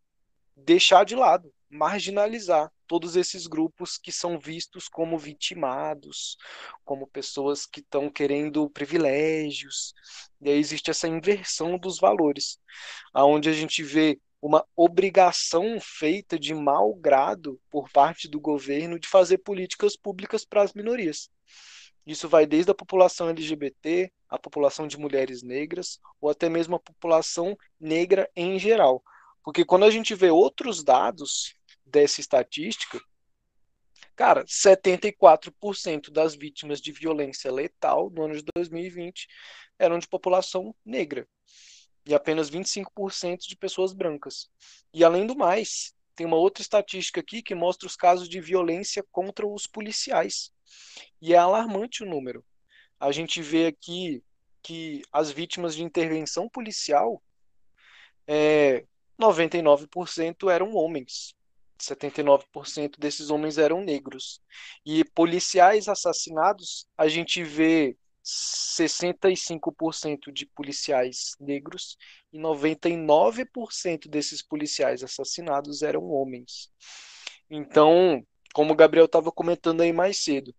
deixar 0.55 1.03
de 1.03 1.13
lado, 1.13 1.53
marginalizar 1.75 2.71
todos 2.88 3.15
esses 3.15 3.47
grupos 3.47 3.97
que 3.97 4.11
são 4.11 4.39
vistos 4.39 4.88
como 4.88 5.17
vitimados, 5.17 6.38
como 6.83 7.07
pessoas 7.07 7.65
que 7.65 7.79
estão 7.79 8.09
querendo 8.09 8.69
privilégios. 8.69 9.93
E 10.41 10.49
aí 10.49 10.57
existe 10.57 10.91
essa 10.91 11.07
inversão 11.07 11.77
dos 11.77 11.99
valores, 11.99 12.59
aonde 13.13 13.49
a 13.49 13.53
gente 13.53 13.83
vê 13.83 14.19
uma 14.41 14.65
obrigação 14.75 15.79
feita 15.81 16.38
de 16.38 16.53
mau 16.53 16.93
grado 16.93 17.59
por 17.69 17.89
parte 17.89 18.27
do 18.27 18.39
governo 18.39 18.99
de 18.99 19.07
fazer 19.07 19.39
políticas 19.39 19.97
públicas 19.97 20.45
para 20.45 20.61
as 20.61 20.73
minorias. 20.73 21.29
Isso 22.05 22.29
vai 22.29 22.45
desde 22.45 22.69
a 22.69 22.75
população 22.75 23.29
LGBT, 23.29 24.11
a 24.29 24.38
população 24.38 24.88
de 24.88 24.97
mulheres 24.97 25.41
negras, 25.41 25.99
ou 26.21 26.29
até 26.29 26.47
mesmo 26.47 26.75
a 26.75 26.79
população 26.79 27.57
negra 27.79 28.29
em 28.35 28.59
geral. 28.59 29.03
Porque 29.43 29.65
quando 29.65 29.85
a 29.85 29.89
gente 29.89 30.13
vê 30.13 30.29
outros 30.29 30.83
dados 30.83 31.55
dessa 31.86 32.19
estatística, 32.19 33.00
cara, 34.15 34.43
74% 34.45 36.10
das 36.12 36.36
vítimas 36.36 36.82
de 36.82 36.91
violência 36.91 37.52
letal 37.52 38.10
no 38.10 38.24
ano 38.24 38.36
de 38.36 38.45
2020 38.56 39.28
eram 39.78 40.00
de 40.00 40.08
população 40.08 40.74
negra 40.86 41.28
e 42.06 42.13
apenas 42.13 42.50
25% 42.50 43.39
de 43.48 43.58
pessoas 43.58 43.93
brancas. 43.93 44.50
E 44.93 45.04
além 45.04 45.26
do 45.26 45.36
mais, 45.36 45.93
tem 46.15 46.26
uma 46.26 46.38
outra 46.38 46.62
estatística 46.62 47.19
aqui 47.19 47.41
que 47.41 47.56
mostra 47.56 47.88
os 47.88 47.95
casos 47.95 48.30
de 48.30 48.39
violência 48.39 49.04
contra 49.12 49.45
os 49.45 49.67
policiais. 49.67 50.52
E 51.21 51.34
é 51.34 51.38
alarmante 51.38 52.04
o 52.04 52.06
número. 52.06 52.45
A 53.00 53.12
gente 53.12 53.41
vê 53.41 53.67
aqui 53.67 54.24
que 54.62 55.02
as 55.12 55.32
vítimas 55.32 55.76
de 55.76 55.84
intervenção 55.84 56.48
policial, 56.48 57.21
é, 58.28 58.86
99% 59.19 60.50
eram 60.50 60.74
homens. 60.74 61.36
79% 61.79 62.97
desses 62.97 63.29
homens 63.29 63.57
eram 63.57 63.81
negros. 63.81 64.41
E 64.85 65.03
policiais 65.03 65.88
assassinados, 65.88 66.88
a 66.97 67.07
gente 67.07 67.43
vê 67.43 67.95
65% 68.25 70.31
de 70.31 70.45
policiais 70.47 71.35
negros 71.39 71.97
e 72.33 72.39
99% 72.39 74.09
desses 74.09 74.41
policiais 74.41 75.03
assassinados 75.03 75.83
eram 75.83 76.09
homens. 76.09 76.71
Então, 77.49 78.25
como 78.53 78.73
o 78.73 78.75
Gabriel 78.75 79.05
estava 79.05 79.31
comentando 79.31 79.81
aí 79.81 79.93
mais 79.93 80.23
cedo, 80.23 80.55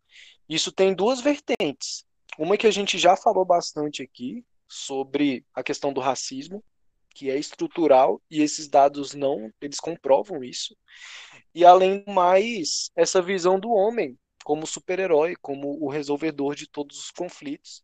isso 0.48 0.70
tem 0.70 0.94
duas 0.94 1.20
vertentes. 1.20 2.04
Uma 2.38 2.56
que 2.56 2.66
a 2.66 2.70
gente 2.70 2.98
já 2.98 3.16
falou 3.16 3.44
bastante 3.44 4.02
aqui 4.02 4.44
sobre 4.68 5.44
a 5.54 5.62
questão 5.62 5.92
do 5.92 6.00
racismo, 6.00 6.62
que 7.16 7.30
é 7.30 7.38
estrutural 7.38 8.20
e 8.30 8.42
esses 8.42 8.68
dados 8.68 9.14
não, 9.14 9.50
eles 9.58 9.80
comprovam 9.80 10.44
isso. 10.44 10.76
E 11.54 11.64
além 11.64 12.04
do 12.04 12.12
mais, 12.12 12.90
essa 12.94 13.22
visão 13.22 13.58
do 13.58 13.70
homem 13.70 14.18
como 14.44 14.66
super-herói, 14.66 15.34
como 15.40 15.82
o 15.82 15.88
resolvedor 15.88 16.54
de 16.54 16.68
todos 16.68 16.98
os 17.00 17.10
conflitos. 17.10 17.82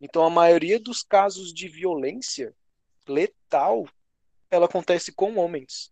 Então, 0.00 0.22
a 0.22 0.30
maioria 0.30 0.78
dos 0.78 1.02
casos 1.02 1.52
de 1.52 1.66
violência 1.66 2.54
letal, 3.08 3.88
ela 4.50 4.66
acontece 4.66 5.10
com 5.12 5.38
homens. 5.38 5.90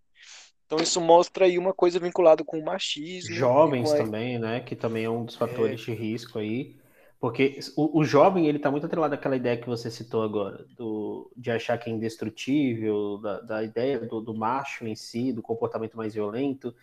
Então, 0.66 0.78
isso 0.78 1.00
mostra 1.00 1.46
aí 1.46 1.58
uma 1.58 1.72
coisa 1.72 1.98
vinculada 1.98 2.44
com 2.44 2.58
o 2.58 2.64
machismo. 2.64 3.34
Jovens 3.34 3.90
a... 3.90 3.96
também, 3.96 4.38
né? 4.38 4.60
Que 4.60 4.76
também 4.76 5.06
é 5.06 5.10
um 5.10 5.24
dos 5.24 5.34
fatores 5.34 5.80
é... 5.80 5.84
de 5.86 5.92
risco 5.92 6.38
aí. 6.38 6.76
Porque 7.22 7.60
o, 7.76 8.00
o 8.00 8.04
jovem, 8.04 8.48
ele 8.48 8.56
está 8.56 8.68
muito 8.68 8.84
atrelado 8.84 9.14
àquela 9.14 9.36
ideia 9.36 9.56
que 9.56 9.68
você 9.68 9.88
citou 9.88 10.24
agora, 10.24 10.66
do, 10.76 11.30
de 11.36 11.52
achar 11.52 11.78
que 11.78 11.88
é 11.88 11.92
indestrutível, 11.92 13.18
da, 13.18 13.40
da 13.40 13.62
ideia 13.62 14.00
do, 14.00 14.20
do 14.20 14.34
macho 14.34 14.84
em 14.84 14.96
si, 14.96 15.32
do 15.32 15.40
comportamento 15.40 15.96
mais 15.96 16.14
violento 16.14 16.74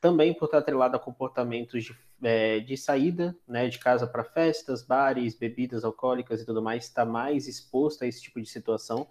também 0.00 0.32
por 0.32 0.44
estar 0.44 0.58
atrelado 0.58 0.96
a 0.96 1.00
comportamentos 1.00 1.82
de, 1.82 1.98
é, 2.22 2.60
de 2.60 2.76
saída 2.76 3.36
né, 3.46 3.68
de 3.68 3.80
casa 3.80 4.06
para 4.06 4.22
festas, 4.22 4.84
bares, 4.84 5.34
bebidas 5.34 5.84
alcoólicas 5.84 6.40
e 6.40 6.46
tudo 6.46 6.62
mais, 6.62 6.84
está 6.84 7.04
mais 7.04 7.48
exposto 7.48 8.04
a 8.04 8.06
esse 8.06 8.22
tipo 8.22 8.40
de 8.40 8.48
situação. 8.48 9.08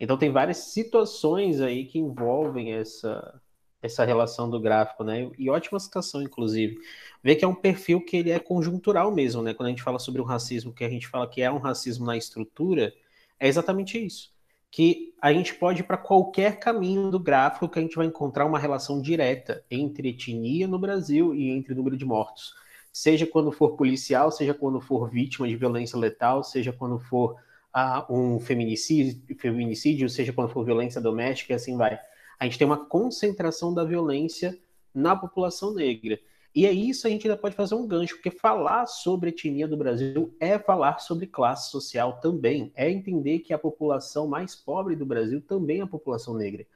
Então 0.00 0.16
tem 0.16 0.32
várias 0.32 0.56
situações 0.56 1.60
aí 1.60 1.84
que 1.84 1.98
envolvem 1.98 2.72
essa, 2.72 3.38
essa 3.82 4.04
relação 4.04 4.48
do 4.48 4.60
gráfico, 4.60 5.04
né? 5.04 5.30
E 5.36 5.50
ótima 5.50 5.80
citação, 5.80 6.22
inclusive. 6.22 6.78
Vê 7.22 7.34
que 7.34 7.44
é 7.44 7.48
um 7.48 7.54
perfil 7.54 8.00
que 8.00 8.16
ele 8.16 8.30
é 8.30 8.38
conjuntural 8.38 9.12
mesmo, 9.12 9.42
né? 9.42 9.52
Quando 9.52 9.66
a 9.66 9.70
gente 9.70 9.82
fala 9.82 9.98
sobre 9.98 10.20
o 10.20 10.24
racismo, 10.24 10.72
que 10.72 10.84
a 10.84 10.88
gente 10.88 11.08
fala 11.08 11.28
que 11.28 11.42
é 11.42 11.50
um 11.50 11.58
racismo 11.58 12.06
na 12.06 12.16
estrutura, 12.16 12.94
é 13.38 13.48
exatamente 13.48 13.98
isso 13.98 14.32
que 14.72 15.14
a 15.20 15.30
gente 15.30 15.54
pode 15.54 15.80
ir 15.80 15.84
para 15.84 15.98
qualquer 15.98 16.58
caminho 16.58 17.10
do 17.10 17.20
gráfico 17.20 17.68
que 17.68 17.78
a 17.78 17.82
gente 17.82 17.94
vai 17.94 18.06
encontrar 18.06 18.46
uma 18.46 18.58
relação 18.58 19.02
direta 19.02 19.62
entre 19.70 20.08
etnia 20.08 20.66
no 20.66 20.78
Brasil 20.78 21.34
e 21.34 21.50
entre 21.50 21.74
número 21.74 21.94
de 21.94 22.06
mortos. 22.06 22.54
Seja 22.90 23.26
quando 23.26 23.52
for 23.52 23.76
policial, 23.76 24.32
seja 24.32 24.54
quando 24.54 24.80
for 24.80 25.10
vítima 25.10 25.46
de 25.46 25.56
violência 25.56 25.98
letal, 25.98 26.42
seja 26.42 26.72
quando 26.72 26.98
for 26.98 27.36
ah, 27.70 28.06
um 28.08 28.40
feminicídio, 28.40 29.22
feminicídio, 29.38 30.08
seja 30.08 30.32
quando 30.32 30.50
for 30.50 30.64
violência 30.64 31.02
doméstica 31.02 31.52
e 31.52 31.56
assim 31.56 31.76
vai. 31.76 32.00
A 32.42 32.44
gente 32.44 32.58
tem 32.58 32.66
uma 32.66 32.86
concentração 32.86 33.72
da 33.72 33.84
violência 33.84 34.58
na 34.92 35.14
população 35.14 35.72
negra. 35.72 36.18
E 36.52 36.66
é 36.66 36.72
isso 36.72 37.06
a 37.06 37.10
gente 37.10 37.24
ainda 37.28 37.40
pode 37.40 37.54
fazer 37.54 37.76
um 37.76 37.86
gancho, 37.86 38.16
porque 38.16 38.32
falar 38.32 38.86
sobre 38.86 39.30
etnia 39.30 39.68
do 39.68 39.76
Brasil 39.76 40.34
é 40.40 40.58
falar 40.58 40.98
sobre 40.98 41.28
classe 41.28 41.70
social 41.70 42.18
também, 42.20 42.72
é 42.74 42.90
entender 42.90 43.38
que 43.38 43.52
a 43.52 43.58
população 43.58 44.26
mais 44.26 44.56
pobre 44.56 44.96
do 44.96 45.06
Brasil 45.06 45.40
também 45.40 45.78
é 45.78 45.82
a 45.82 45.86
população 45.86 46.34
negra. 46.34 46.66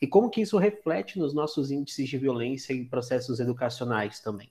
E 0.00 0.06
como 0.06 0.30
que 0.30 0.42
isso 0.42 0.58
reflete 0.58 1.18
nos 1.18 1.34
nossos 1.34 1.72
índices 1.72 2.08
de 2.08 2.18
violência 2.18 2.72
e 2.72 2.84
processos 2.84 3.40
educacionais 3.40 4.20
também. 4.20 4.48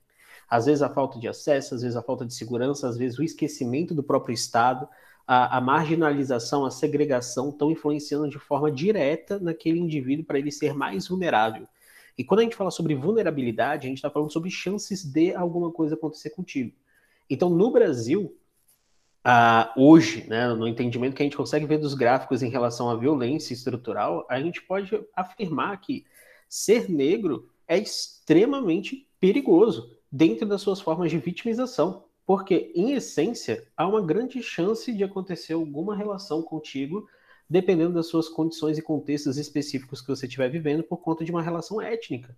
Às 0.49 0.65
vezes 0.65 0.82
a 0.82 0.89
falta 0.89 1.17
de 1.17 1.30
acesso, 1.30 1.73
às 1.73 1.84
vezes 1.84 1.95
a 1.95 2.03
falta 2.03 2.26
de 2.26 2.34
segurança, 2.34 2.89
às 2.89 2.97
vezes 2.97 3.17
o 3.17 3.23
esquecimento 3.23 3.95
do 3.95 4.03
próprio 4.03 4.34
Estado, 4.34 4.89
a, 5.28 5.57
a 5.57 5.61
marginalização, 5.61 6.65
a 6.65 6.71
segregação 6.71 7.49
estão 7.49 7.71
influenciando 7.71 8.30
de 8.30 8.39
forma 8.39 8.71
direta 8.71 9.39
naquele 9.39 9.80
indivíduo 9.80 10.26
para 10.26 10.38
ele 10.38 10.51
ser 10.51 10.73
mais 10.73 11.07
vulnerável. 11.07 11.67
E 12.17 12.23
quando 12.23 12.39
a 12.39 12.43
gente 12.43 12.55
fala 12.55 12.71
sobre 12.71 12.95
vulnerabilidade, 12.95 13.86
a 13.86 13.89
gente 13.89 13.97
está 13.97 14.09
falando 14.09 14.32
sobre 14.32 14.49
chances 14.49 15.03
de 15.03 15.34
alguma 15.36 15.71
coisa 15.71 15.95
acontecer 15.95 16.30
contigo. 16.30 16.73
Então, 17.30 17.49
no 17.49 17.71
Brasil, 17.71 18.38
hoje, 19.76 20.26
né, 20.30 20.47
no 20.53 20.67
entendimento 20.67 21.15
que 21.15 21.23
a 21.23 21.26
gente 21.26 21.38
consegue 21.38 21.65
ver 21.65 21.80
dos 21.80 21.93
gráficos 21.93 22.43
em 22.43 22.49
relação 22.49 22.89
à 22.89 22.95
violência 22.95 23.53
estrutural, 23.53 24.26
a 24.30 24.39
gente 24.39 24.61
pode 24.61 24.91
afirmar 25.15 25.82
que 25.82 26.05
ser 26.47 26.89
negro 26.89 27.49
é 27.67 27.78
extremamente 27.78 29.09
perigoso 29.19 29.97
dentro 30.11 30.45
das 30.45 30.61
suas 30.61 30.80
formas 30.80 31.09
de 31.09 31.17
vitimização, 31.17 32.05
porque, 32.26 32.71
em 32.76 32.93
essência, 32.93 33.67
há 33.78 33.88
uma 33.88 34.01
grande 34.01 34.41
chance 34.41 34.91
de 34.91 35.03
acontecer 35.03 35.53
alguma 35.53 35.95
relação 35.95 36.41
contigo, 36.41 37.07
dependendo 37.49 37.93
das 37.93 38.07
suas 38.07 38.28
condições 38.28 38.78
e 38.78 38.82
contextos 38.82 39.38
específicos 39.38 40.01
que 40.01 40.07
você 40.07 40.26
estiver 40.26 40.49
vivendo, 40.49 40.84
por 40.84 40.97
conta 40.97 41.23
de 41.23 41.32
uma 41.32 41.41
relação 41.41 41.80
étnica. 41.80 42.36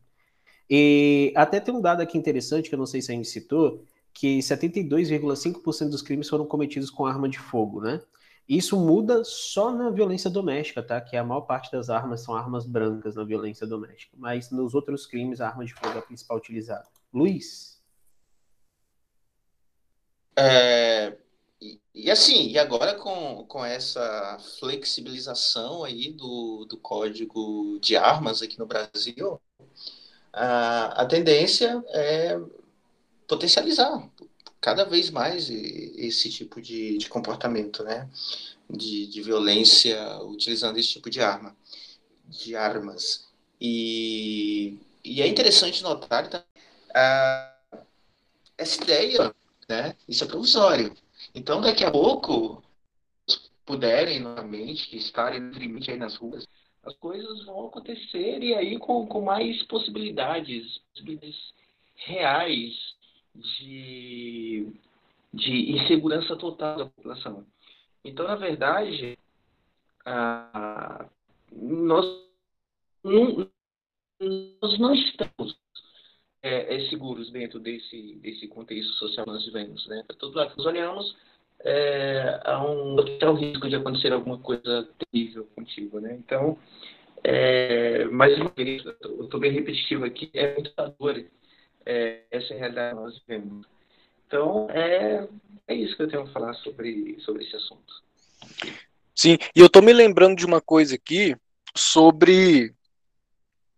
E 0.69 1.31
até 1.35 1.59
tem 1.61 1.73
um 1.73 1.81
dado 1.81 2.01
aqui 2.01 2.17
interessante, 2.17 2.67
que 2.67 2.75
eu 2.75 2.79
não 2.79 2.85
sei 2.85 3.01
se 3.01 3.11
a 3.11 3.15
gente 3.15 3.29
citou, 3.29 3.85
que 4.13 4.39
72,5% 4.39 5.89
dos 5.89 6.01
crimes 6.01 6.27
foram 6.27 6.45
cometidos 6.45 6.89
com 6.89 7.05
arma 7.05 7.29
de 7.29 7.39
fogo, 7.39 7.81
né? 7.81 8.01
Isso 8.47 8.77
muda 8.79 9.23
só 9.23 9.71
na 9.71 9.89
violência 9.89 10.29
doméstica, 10.29 10.81
tá? 10.81 10.99
Que 10.99 11.15
a 11.17 11.23
maior 11.23 11.41
parte 11.41 11.71
das 11.71 11.89
armas 11.89 12.21
são 12.21 12.33
armas 12.33 12.65
brancas 12.65 13.15
na 13.15 13.23
violência 13.23 13.67
doméstica. 13.67 14.15
Mas 14.17 14.49
nos 14.51 14.73
outros 14.73 15.05
crimes, 15.05 15.39
a 15.39 15.47
arma 15.47 15.65
de 15.65 15.73
fogo 15.73 15.95
é 15.95 15.99
a 15.99 16.01
principal 16.01 16.38
utilizada. 16.38 16.85
Luiz? 17.13 17.76
É, 20.38 21.17
e, 21.59 21.79
e, 21.95 22.11
assim, 22.11 22.49
e 22.49 22.59
agora 22.59 22.93
com, 22.93 23.43
com 23.47 23.65
essa 23.65 24.38
flexibilização 24.59 25.83
aí 25.83 26.13
do, 26.13 26.65
do 26.65 26.77
código 26.77 27.79
de 27.81 27.97
armas 27.97 28.43
aqui 28.43 28.59
no 28.59 28.67
Brasil, 28.67 29.41
a, 30.31 31.01
a 31.01 31.05
tendência 31.05 31.83
é 31.88 32.39
potencializar 33.27 34.07
cada 34.61 34.85
vez 34.85 35.09
mais 35.09 35.49
esse 35.49 36.29
tipo 36.29 36.61
de, 36.61 36.97
de 36.97 37.09
comportamento, 37.09 37.83
né? 37.83 38.07
De, 38.69 39.07
de 39.07 39.21
violência 39.21 40.19
utilizando 40.23 40.77
esse 40.77 40.89
tipo 40.89 41.09
de 41.09 41.21
arma, 41.21 41.55
de 42.27 42.55
armas. 42.55 43.27
E, 43.59 44.77
e 45.03 45.21
é 45.21 45.27
interessante 45.27 45.81
notar 45.81 46.25
uh, 46.25 47.77
essa 48.57 48.83
ideia 48.83 49.33
né? 49.68 49.95
Isso 50.07 50.24
é 50.24 50.28
provisório. 50.28 50.93
Então, 51.36 51.61
daqui 51.61 51.84
a 51.84 51.91
pouco, 51.91 52.63
puderem 53.65 54.20
novamente 54.20 54.95
estarem 54.95 55.49
limite 55.51 55.91
aí 55.91 55.97
nas 55.97 56.15
ruas, 56.15 56.47
as 56.84 56.95
coisas 56.95 57.43
vão 57.45 57.68
acontecer 57.68 58.41
e 58.41 58.55
aí 58.55 58.80
com, 58.80 59.05
com 59.05 59.22
mais 59.22 59.61
possibilidades, 59.63 60.78
possibilidades 60.93 61.53
reais 61.95 62.74
de, 63.36 64.72
de 65.34 65.72
insegurança 65.74 66.38
total 66.38 66.78
da 66.78 66.86
população. 66.86 67.45
Então, 68.05 68.26
na 68.26 68.36
verdade, 68.36 69.20
nós, 71.51 72.05
não, 73.03 73.49
nós 74.61 74.80
não 74.80 74.95
estamos 74.95 75.57
é, 76.41 76.75
é, 76.75 76.89
seguros 76.89 77.31
dentro 77.31 77.59
desse, 77.59 78.15
desse 78.21 78.47
contexto 78.47 78.91
social 78.93 79.25
nós 79.25 79.45
vivemos. 79.45 79.88
Né? 79.88 80.03
Para 80.05 80.15
todo 80.15 80.35
lado 80.35 80.51
que 80.51 80.57
nós 80.57 80.67
olhamos, 80.67 81.15
é, 81.63 82.39
há 82.43 82.63
um 82.63 82.95
potencial 82.95 83.33
risco 83.35 83.69
de 83.69 83.75
acontecer 83.75 84.13
alguma 84.13 84.38
coisa 84.38 84.88
terrível 84.99 85.47
contigo. 85.55 85.99
Né? 85.99 86.15
Então, 86.19 86.57
é, 87.23 88.05
mais 88.05 88.38
uma 88.38 88.51
vez, 88.55 88.83
eu 88.85 89.23
estou 89.23 89.39
bem 89.39 89.51
repetitivo 89.51 90.05
aqui, 90.05 90.29
é 90.33 90.53
muito 90.53 90.71
dor 90.99 91.23
é, 91.85 92.23
essa 92.31 92.53
realidade 92.53 92.95
que 92.95 93.01
nós 93.01 93.19
vivemos. 93.19 93.65
Então, 94.27 94.69
é, 94.69 95.27
é 95.67 95.75
isso 95.75 95.95
que 95.95 96.03
eu 96.03 96.09
tenho 96.09 96.23
a 96.23 96.27
falar 96.27 96.53
sobre, 96.55 97.17
sobre 97.21 97.43
esse 97.43 97.55
assunto. 97.55 97.93
Sim, 99.15 99.38
e 99.55 99.59
eu 99.59 99.65
estou 99.65 99.81
me 99.81 99.93
lembrando 99.93 100.38
de 100.38 100.45
uma 100.45 100.61
coisa 100.61 100.95
aqui 100.95 101.35
sobre 101.75 102.73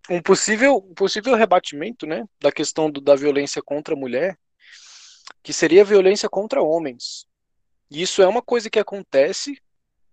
um 0.09 0.21
possível, 0.21 0.77
um 0.77 0.93
possível 0.93 1.35
rebatimento 1.35 2.05
né, 2.05 2.25
da 2.41 2.51
questão 2.51 2.89
do, 2.89 2.99
da 2.99 3.15
violência 3.15 3.61
contra 3.61 3.93
a 3.93 3.97
mulher, 3.97 4.37
que 5.43 5.53
seria 5.53 5.81
a 5.81 5.85
violência 5.85 6.27
contra 6.27 6.61
homens. 6.61 7.27
E 7.91 8.01
isso 8.01 8.21
é 8.21 8.27
uma 8.27 8.41
coisa 8.41 8.69
que 8.69 8.79
acontece, 8.79 9.61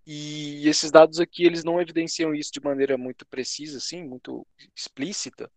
e 0.07 0.69
esses 0.69 0.91
dados 0.91 1.19
aqui 1.19 1.45
eles 1.45 1.65
não 1.65 1.81
evidenciam 1.81 2.35
isso 2.35 2.53
de 2.53 2.61
maneira 2.61 2.97
muito 2.97 3.27
precisa, 3.27 3.79
assim, 3.79 4.05
muito 4.05 4.47
explícita, 4.75 5.51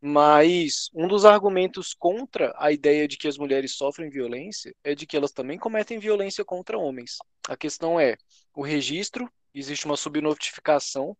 mas 0.00 0.90
um 0.94 1.08
dos 1.08 1.24
argumentos 1.24 1.94
contra 1.94 2.54
a 2.58 2.70
ideia 2.70 3.08
de 3.08 3.16
que 3.16 3.26
as 3.26 3.38
mulheres 3.38 3.74
sofrem 3.74 4.10
violência 4.10 4.74
é 4.84 4.94
de 4.94 5.06
que 5.06 5.16
elas 5.16 5.32
também 5.32 5.58
cometem 5.58 5.98
violência 5.98 6.44
contra 6.44 6.78
homens. 6.78 7.16
A 7.48 7.56
questão 7.56 7.98
é 7.98 8.16
o 8.54 8.62
registro, 8.62 9.30
existe 9.54 9.86
uma 9.86 9.96
subnotificação 9.96 11.16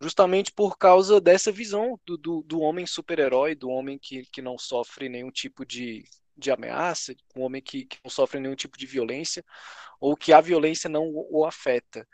justamente 0.00 0.52
por 0.52 0.76
causa 0.76 1.20
dessa 1.20 1.52
visão 1.52 1.98
do, 2.04 2.16
do, 2.16 2.42
do 2.42 2.60
homem 2.60 2.86
super-herói, 2.86 3.54
do 3.54 3.68
homem 3.68 3.98
que, 3.98 4.24
que 4.32 4.42
não 4.42 4.58
sofre 4.58 5.08
nenhum 5.08 5.30
tipo 5.30 5.64
de, 5.64 6.04
de 6.36 6.50
ameaça, 6.50 7.14
um 7.36 7.42
homem 7.42 7.62
que, 7.62 7.84
que 7.84 7.98
não 8.04 8.10
sofre 8.10 8.40
nenhum 8.40 8.56
tipo 8.56 8.76
de 8.76 8.86
violência, 8.86 9.44
ou 10.00 10.16
que 10.16 10.32
a 10.32 10.40
violência 10.40 10.88
não 10.88 11.04
o, 11.04 11.40
o 11.40 11.44
afeta. 11.44 12.06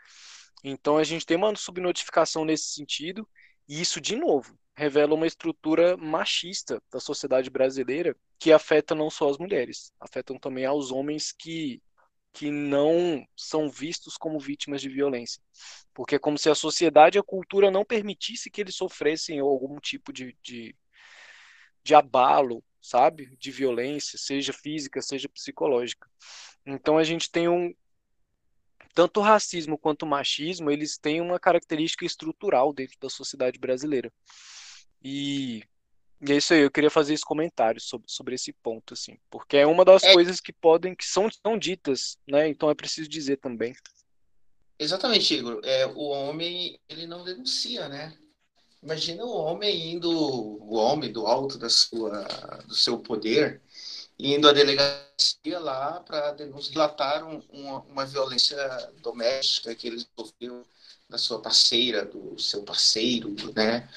Então 0.63 0.97
a 0.97 1.03
gente 1.03 1.25
tem 1.25 1.37
uma 1.37 1.55
subnotificação 1.55 2.45
nesse 2.45 2.73
sentido, 2.73 3.27
e 3.67 3.81
isso, 3.81 4.01
de 4.01 4.15
novo, 4.15 4.57
revela 4.75 5.13
uma 5.13 5.27
estrutura 5.27 5.95
machista 5.97 6.81
da 6.91 6.99
sociedade 6.99 7.49
brasileira 7.49 8.15
que 8.39 8.51
afeta 8.51 8.95
não 8.95 9.09
só 9.09 9.29
as 9.29 9.37
mulheres, 9.37 9.91
afetam 9.99 10.39
também 10.39 10.65
aos 10.65 10.91
homens 10.91 11.31
que 11.31 11.81
que 12.31 12.51
não 12.51 13.25
são 13.35 13.69
vistos 13.69 14.17
como 14.17 14.39
vítimas 14.39 14.81
de 14.81 14.89
violência. 14.89 15.41
Porque 15.93 16.15
é 16.15 16.19
como 16.19 16.37
se 16.37 16.49
a 16.49 16.55
sociedade 16.55 17.17
e 17.17 17.19
a 17.19 17.23
cultura 17.23 17.71
não 17.71 17.83
permitisse 17.83 18.49
que 18.49 18.61
eles 18.61 18.75
sofressem 18.75 19.39
algum 19.39 19.79
tipo 19.79 20.13
de, 20.13 20.37
de, 20.41 20.75
de 21.83 21.95
abalo, 21.95 22.63
sabe? 22.81 23.35
De 23.37 23.51
violência, 23.51 24.17
seja 24.17 24.53
física, 24.53 25.01
seja 25.01 25.27
psicológica. 25.29 26.09
Então 26.65 26.97
a 26.97 27.03
gente 27.03 27.31
tem 27.31 27.47
um. 27.47 27.73
Tanto 28.93 29.19
o 29.19 29.23
racismo 29.23 29.77
quanto 29.77 30.03
o 30.03 30.07
machismo, 30.07 30.71
eles 30.71 30.97
têm 30.97 31.21
uma 31.21 31.39
característica 31.39 32.05
estrutural 32.05 32.73
dentro 32.73 32.97
da 32.99 33.09
sociedade 33.09 33.59
brasileira. 33.59 34.11
E 35.01 35.63
e 36.21 36.33
é 36.33 36.37
isso 36.37 36.53
aí, 36.53 36.61
eu 36.61 36.71
queria 36.71 36.89
fazer 36.89 37.13
esse 37.13 37.23
comentário 37.23 37.79
sobre, 37.79 38.11
sobre 38.11 38.35
esse 38.35 38.51
ponto, 38.51 38.93
assim, 38.93 39.17
porque 39.29 39.57
é 39.57 39.65
uma 39.65 39.85
das 39.85 40.03
é... 40.03 40.13
coisas 40.13 40.41
que 40.41 40.51
podem, 40.51 40.93
que 40.93 41.05
são, 41.05 41.29
são 41.31 41.57
ditas, 41.57 42.17
né? 42.27 42.49
Então 42.49 42.69
é 42.69 42.75
preciso 42.75 43.09
dizer 43.09 43.37
também. 43.37 43.73
Exatamente, 44.77 45.33
Igor. 45.33 45.61
É, 45.63 45.85
o 45.85 46.07
homem, 46.07 46.79
ele 46.89 47.05
não 47.05 47.23
denuncia, 47.23 47.87
né? 47.87 48.17
Imagina 48.81 49.25
o 49.25 49.35
homem 49.35 49.93
indo, 49.93 50.09
o 50.09 50.75
homem 50.75 51.11
do 51.11 51.27
alto 51.27 51.57
da 51.57 51.69
sua, 51.69 52.23
do 52.65 52.73
seu 52.73 52.97
poder, 52.99 53.61
indo 54.17 54.47
à 54.47 54.53
delegacia 54.53 55.59
lá 55.59 55.99
para 55.99 56.35
relatar 56.71 57.25
um, 57.25 57.41
uma, 57.49 57.79
uma 57.81 58.05
violência 58.05 58.57
doméstica 59.01 59.75
que 59.75 59.87
ele 59.87 60.05
sofreu 60.17 60.65
da 61.09 61.17
sua 61.17 61.41
parceira, 61.41 62.05
do 62.05 62.39
seu 62.39 62.61
parceiro, 62.63 63.35
né? 63.55 63.89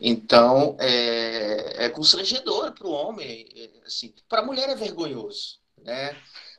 Então, 0.00 0.76
é, 0.78 1.86
é 1.86 1.88
constrangedor 1.88 2.72
para 2.72 2.86
o 2.86 2.92
homem, 2.92 3.48
é, 3.56 3.70
assim, 3.86 4.12
para 4.28 4.42
a 4.42 4.44
mulher 4.44 4.68
é 4.68 4.74
vergonhoso, 4.74 5.58
né? 5.82 6.14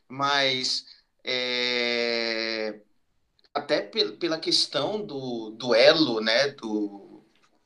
Mas 0.07 0.85
é, 1.23 2.79
até 3.53 3.81
pela 3.81 4.39
questão 4.39 5.05
do 5.05 5.51
duelo, 5.51 6.21
né? 6.21 6.49
Do 6.49 7.23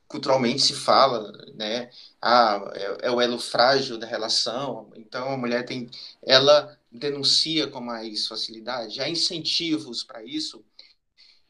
culturalmente 0.08 0.62
se 0.62 0.74
fala, 0.74 1.32
né? 1.56 1.90
Ah, 2.22 2.72
é, 2.76 3.08
é 3.08 3.12
o 3.12 3.22
elo 3.22 3.40
frágil 3.40 3.98
da 3.98 4.06
relação. 4.06 4.92
Então 4.96 5.30
a 5.34 5.38
mulher 5.38 5.66
tem, 5.66 5.90
ela 6.22 6.78
denuncia 6.92 7.68
com 7.68 7.82
mais 7.82 8.28
facilidade. 8.28 9.02
Há 9.02 9.10
incentivos 9.10 10.04
para 10.04 10.24
isso 10.24 10.64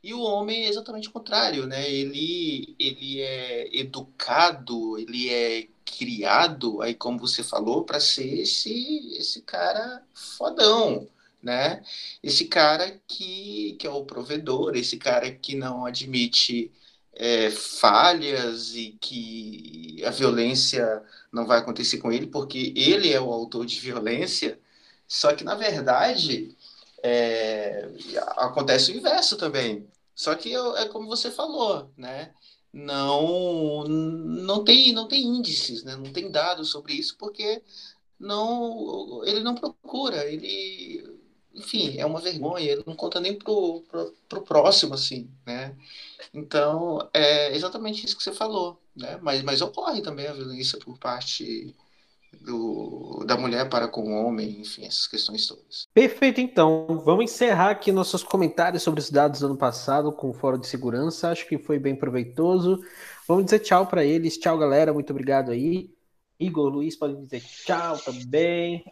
e 0.04 0.14
o 0.14 0.20
homem 0.22 0.66
é 0.66 0.70
exatamente 0.70 1.08
o 1.08 1.12
contrário, 1.12 1.66
né? 1.66 1.90
Ele, 1.90 2.76
ele 2.78 3.22
é 3.22 3.76
educado, 3.78 4.98
ele 5.00 5.30
é 5.30 5.68
criado, 5.86 6.82
aí 6.82 6.94
como 6.94 7.20
você 7.20 7.44
falou, 7.44 7.84
para 7.86 8.00
ser 8.00 8.42
esse, 8.42 9.16
esse 9.18 9.42
cara 9.44 10.04
fodão, 10.14 11.08
né? 11.42 11.84
Esse 12.22 12.46
cara 12.46 13.00
que, 13.08 13.76
que 13.80 13.88
é 13.88 13.90
o 13.90 14.06
provedor, 14.06 14.76
esse 14.76 14.98
cara 14.98 15.32
que 15.32 15.56
não 15.56 15.86
admite 15.86 16.72
é, 17.14 17.50
falhas 17.52 18.76
e 18.76 18.98
que 19.00 20.04
a 20.06 20.10
violência 20.12 21.04
não 21.32 21.46
vai 21.46 21.60
acontecer 21.60 21.98
com 22.00 22.12
ele, 22.12 22.28
porque 22.28 22.74
ele 22.76 23.12
é 23.12 23.22
o 23.22 23.32
autor 23.32 23.66
de 23.66 23.80
violência. 23.80 24.60
Só 25.08 25.34
que, 25.34 25.44
na 25.44 25.56
verdade, 25.56 26.56
é, 27.04 27.90
acontece 28.38 28.92
o 28.92 28.96
inverso 28.96 29.38
também. 29.38 29.88
Só 30.16 30.36
que 30.36 30.54
é 30.56 30.88
como 30.90 31.08
você 31.08 31.32
falou, 31.32 31.92
né? 31.98 32.34
Não, 32.72 33.84
não 33.88 34.64
tem, 34.64 34.92
não 34.94 35.08
tem 35.08 35.24
índices, 35.24 35.84
né? 35.84 35.96
Não 35.96 36.12
tem 36.12 36.32
dados 36.32 36.70
sobre 36.72 36.94
isso 36.94 37.16
porque 37.18 37.62
não, 38.20 39.24
ele 39.26 39.42
não 39.42 39.56
procura, 39.56 40.26
ele 40.26 41.22
enfim, 41.54 41.98
é 41.98 42.06
uma 42.06 42.20
vergonha, 42.20 42.72
ele 42.72 42.84
não 42.86 42.96
conta 42.96 43.20
nem 43.20 43.38
pro, 43.38 43.82
pro, 43.84 44.12
pro 44.28 44.42
próximo, 44.42 44.96
assim, 44.96 45.30
né? 45.46 45.78
Então, 46.34 47.08
é 47.14 47.56
exatamente 47.56 48.06
isso 48.06 48.18
que 48.18 48.24
você 48.24 48.34
falou, 48.34 48.82
né? 48.96 49.18
Mas, 49.22 49.44
mas 49.44 49.62
ocorre 49.62 50.02
também 50.02 50.28
a 50.28 50.34
violência 50.34 50.80
por 50.80 50.98
parte 50.98 51.76
do, 52.42 53.24
da 53.26 53.38
mulher 53.38 53.70
para 53.70 53.88
com 53.88 54.02
o 54.02 54.26
homem, 54.26 54.62
enfim, 54.62 54.86
essas 54.86 55.08
questões 55.08 55.48
todas. 55.48 55.88
Perfeito, 55.94 56.42
então. 56.42 57.02
Vamos 57.04 57.26
encerrar 57.26 57.72
aqui 57.72 57.92
nossos 57.92 58.24
comentários 58.24 58.84
sobre 58.84 59.00
os 59.00 59.10
dados 59.10 59.40
do 59.40 59.48
ano 59.48 59.58
passado 59.58 60.12
com 60.12 60.30
o 60.30 60.34
Fórum 60.34 60.60
de 60.60 60.68
Segurança. 60.68 61.30
Acho 61.30 61.48
que 61.48 61.58
foi 61.58 61.80
bem 61.80 61.96
proveitoso. 61.96 62.80
Vamos 63.28 63.46
dizer 63.46 63.60
tchau 63.60 63.88
para 63.88 64.04
eles. 64.04 64.38
Tchau, 64.38 64.58
galera. 64.58 64.94
Muito 64.94 65.12
obrigado 65.12 65.52
aí. 65.52 65.90
Igor, 66.40 66.70
Luiz, 66.70 66.96
podem 66.98 67.22
dizer 67.22 67.42
tchau 67.42 67.98
também. 68.00 68.84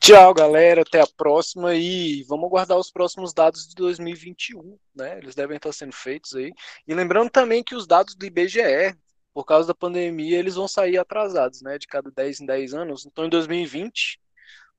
Tchau, 0.00 0.32
galera. 0.32 0.82
Até 0.82 1.00
a 1.00 1.06
próxima 1.06 1.74
e 1.74 2.22
vamos 2.24 2.46
aguardar 2.46 2.78
os 2.78 2.90
próximos 2.90 3.32
dados 3.32 3.68
de 3.68 3.74
2021, 3.74 4.78
né? 4.94 5.18
Eles 5.18 5.34
devem 5.34 5.56
estar 5.56 5.72
sendo 5.72 5.92
feitos 5.92 6.34
aí. 6.34 6.52
E 6.86 6.94
lembrando 6.94 7.30
também 7.30 7.62
que 7.62 7.74
os 7.74 7.86
dados 7.86 8.14
do 8.14 8.24
IBGE, 8.24 8.96
por 9.38 9.44
causa 9.44 9.68
da 9.68 9.74
pandemia, 9.74 10.36
eles 10.36 10.56
vão 10.56 10.66
sair 10.66 10.98
atrasados, 10.98 11.62
né? 11.62 11.78
De 11.78 11.86
cada 11.86 12.10
10 12.10 12.40
em 12.40 12.46
10 12.46 12.74
anos. 12.74 13.06
Então, 13.06 13.24
em 13.24 13.28
2020, 13.28 14.18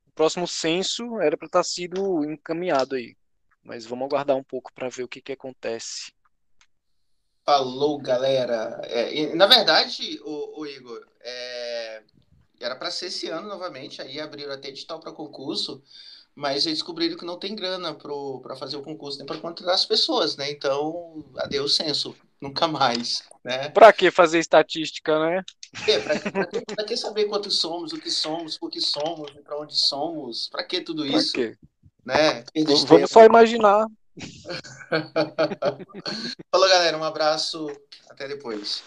o 0.06 0.12
próximo 0.12 0.46
censo 0.46 1.18
era 1.18 1.34
para 1.34 1.46
estar 1.46 1.64
sido 1.64 2.22
encaminhado 2.30 2.94
aí. 2.94 3.16
Mas 3.62 3.86
vamos 3.86 4.04
aguardar 4.04 4.36
um 4.36 4.44
pouco 4.44 4.70
para 4.74 4.90
ver 4.90 5.02
o 5.02 5.08
que, 5.08 5.22
que 5.22 5.32
acontece. 5.32 6.12
Falou, 7.42 7.96
galera. 8.02 8.78
É, 8.84 9.34
na 9.34 9.46
verdade, 9.46 10.20
o, 10.26 10.60
o 10.60 10.66
Igor, 10.66 11.06
é, 11.22 12.02
era 12.60 12.76
para 12.76 12.90
ser 12.90 13.06
esse 13.06 13.30
ano 13.30 13.48
novamente, 13.48 14.02
aí 14.02 14.20
abriram 14.20 14.52
até 14.52 14.68
edital 14.68 15.00
para 15.00 15.10
concurso, 15.10 15.82
mas 16.34 16.66
eles 16.66 16.80
descobriram 16.80 17.16
que 17.16 17.24
não 17.24 17.38
tem 17.38 17.56
grana 17.56 17.94
para 17.94 18.56
fazer 18.56 18.76
o 18.76 18.82
concurso 18.82 19.16
nem 19.16 19.26
para 19.26 19.40
contratar 19.40 19.74
as 19.74 19.86
pessoas, 19.86 20.36
né? 20.36 20.50
Então, 20.50 21.24
adeus 21.38 21.76
censo, 21.76 22.14
nunca 22.40 22.66
mais, 22.66 23.22
né? 23.44 23.68
Para 23.68 23.92
que 23.92 24.10
fazer 24.10 24.38
estatística, 24.38 25.18
né? 25.18 25.44
É, 25.86 25.98
para 26.74 26.84
que 26.84 26.96
saber 26.96 27.26
quantos 27.26 27.60
somos, 27.60 27.92
o 27.92 28.00
que 28.00 28.10
somos, 28.10 28.58
por 28.58 28.70
que 28.70 28.80
somos, 28.80 29.30
para 29.44 29.58
onde 29.58 29.76
somos? 29.76 30.48
Para 30.48 30.64
que 30.64 30.80
tudo 30.80 31.06
isso? 31.06 31.32
Pra 31.32 31.42
quê? 31.42 31.56
Né? 32.04 32.44
Vamos 32.86 33.10
só 33.10 33.24
imaginar. 33.24 33.86
Falou, 36.50 36.68
galera, 36.68 36.98
um 36.98 37.04
abraço, 37.04 37.70
até 38.08 38.26
depois. 38.26 38.82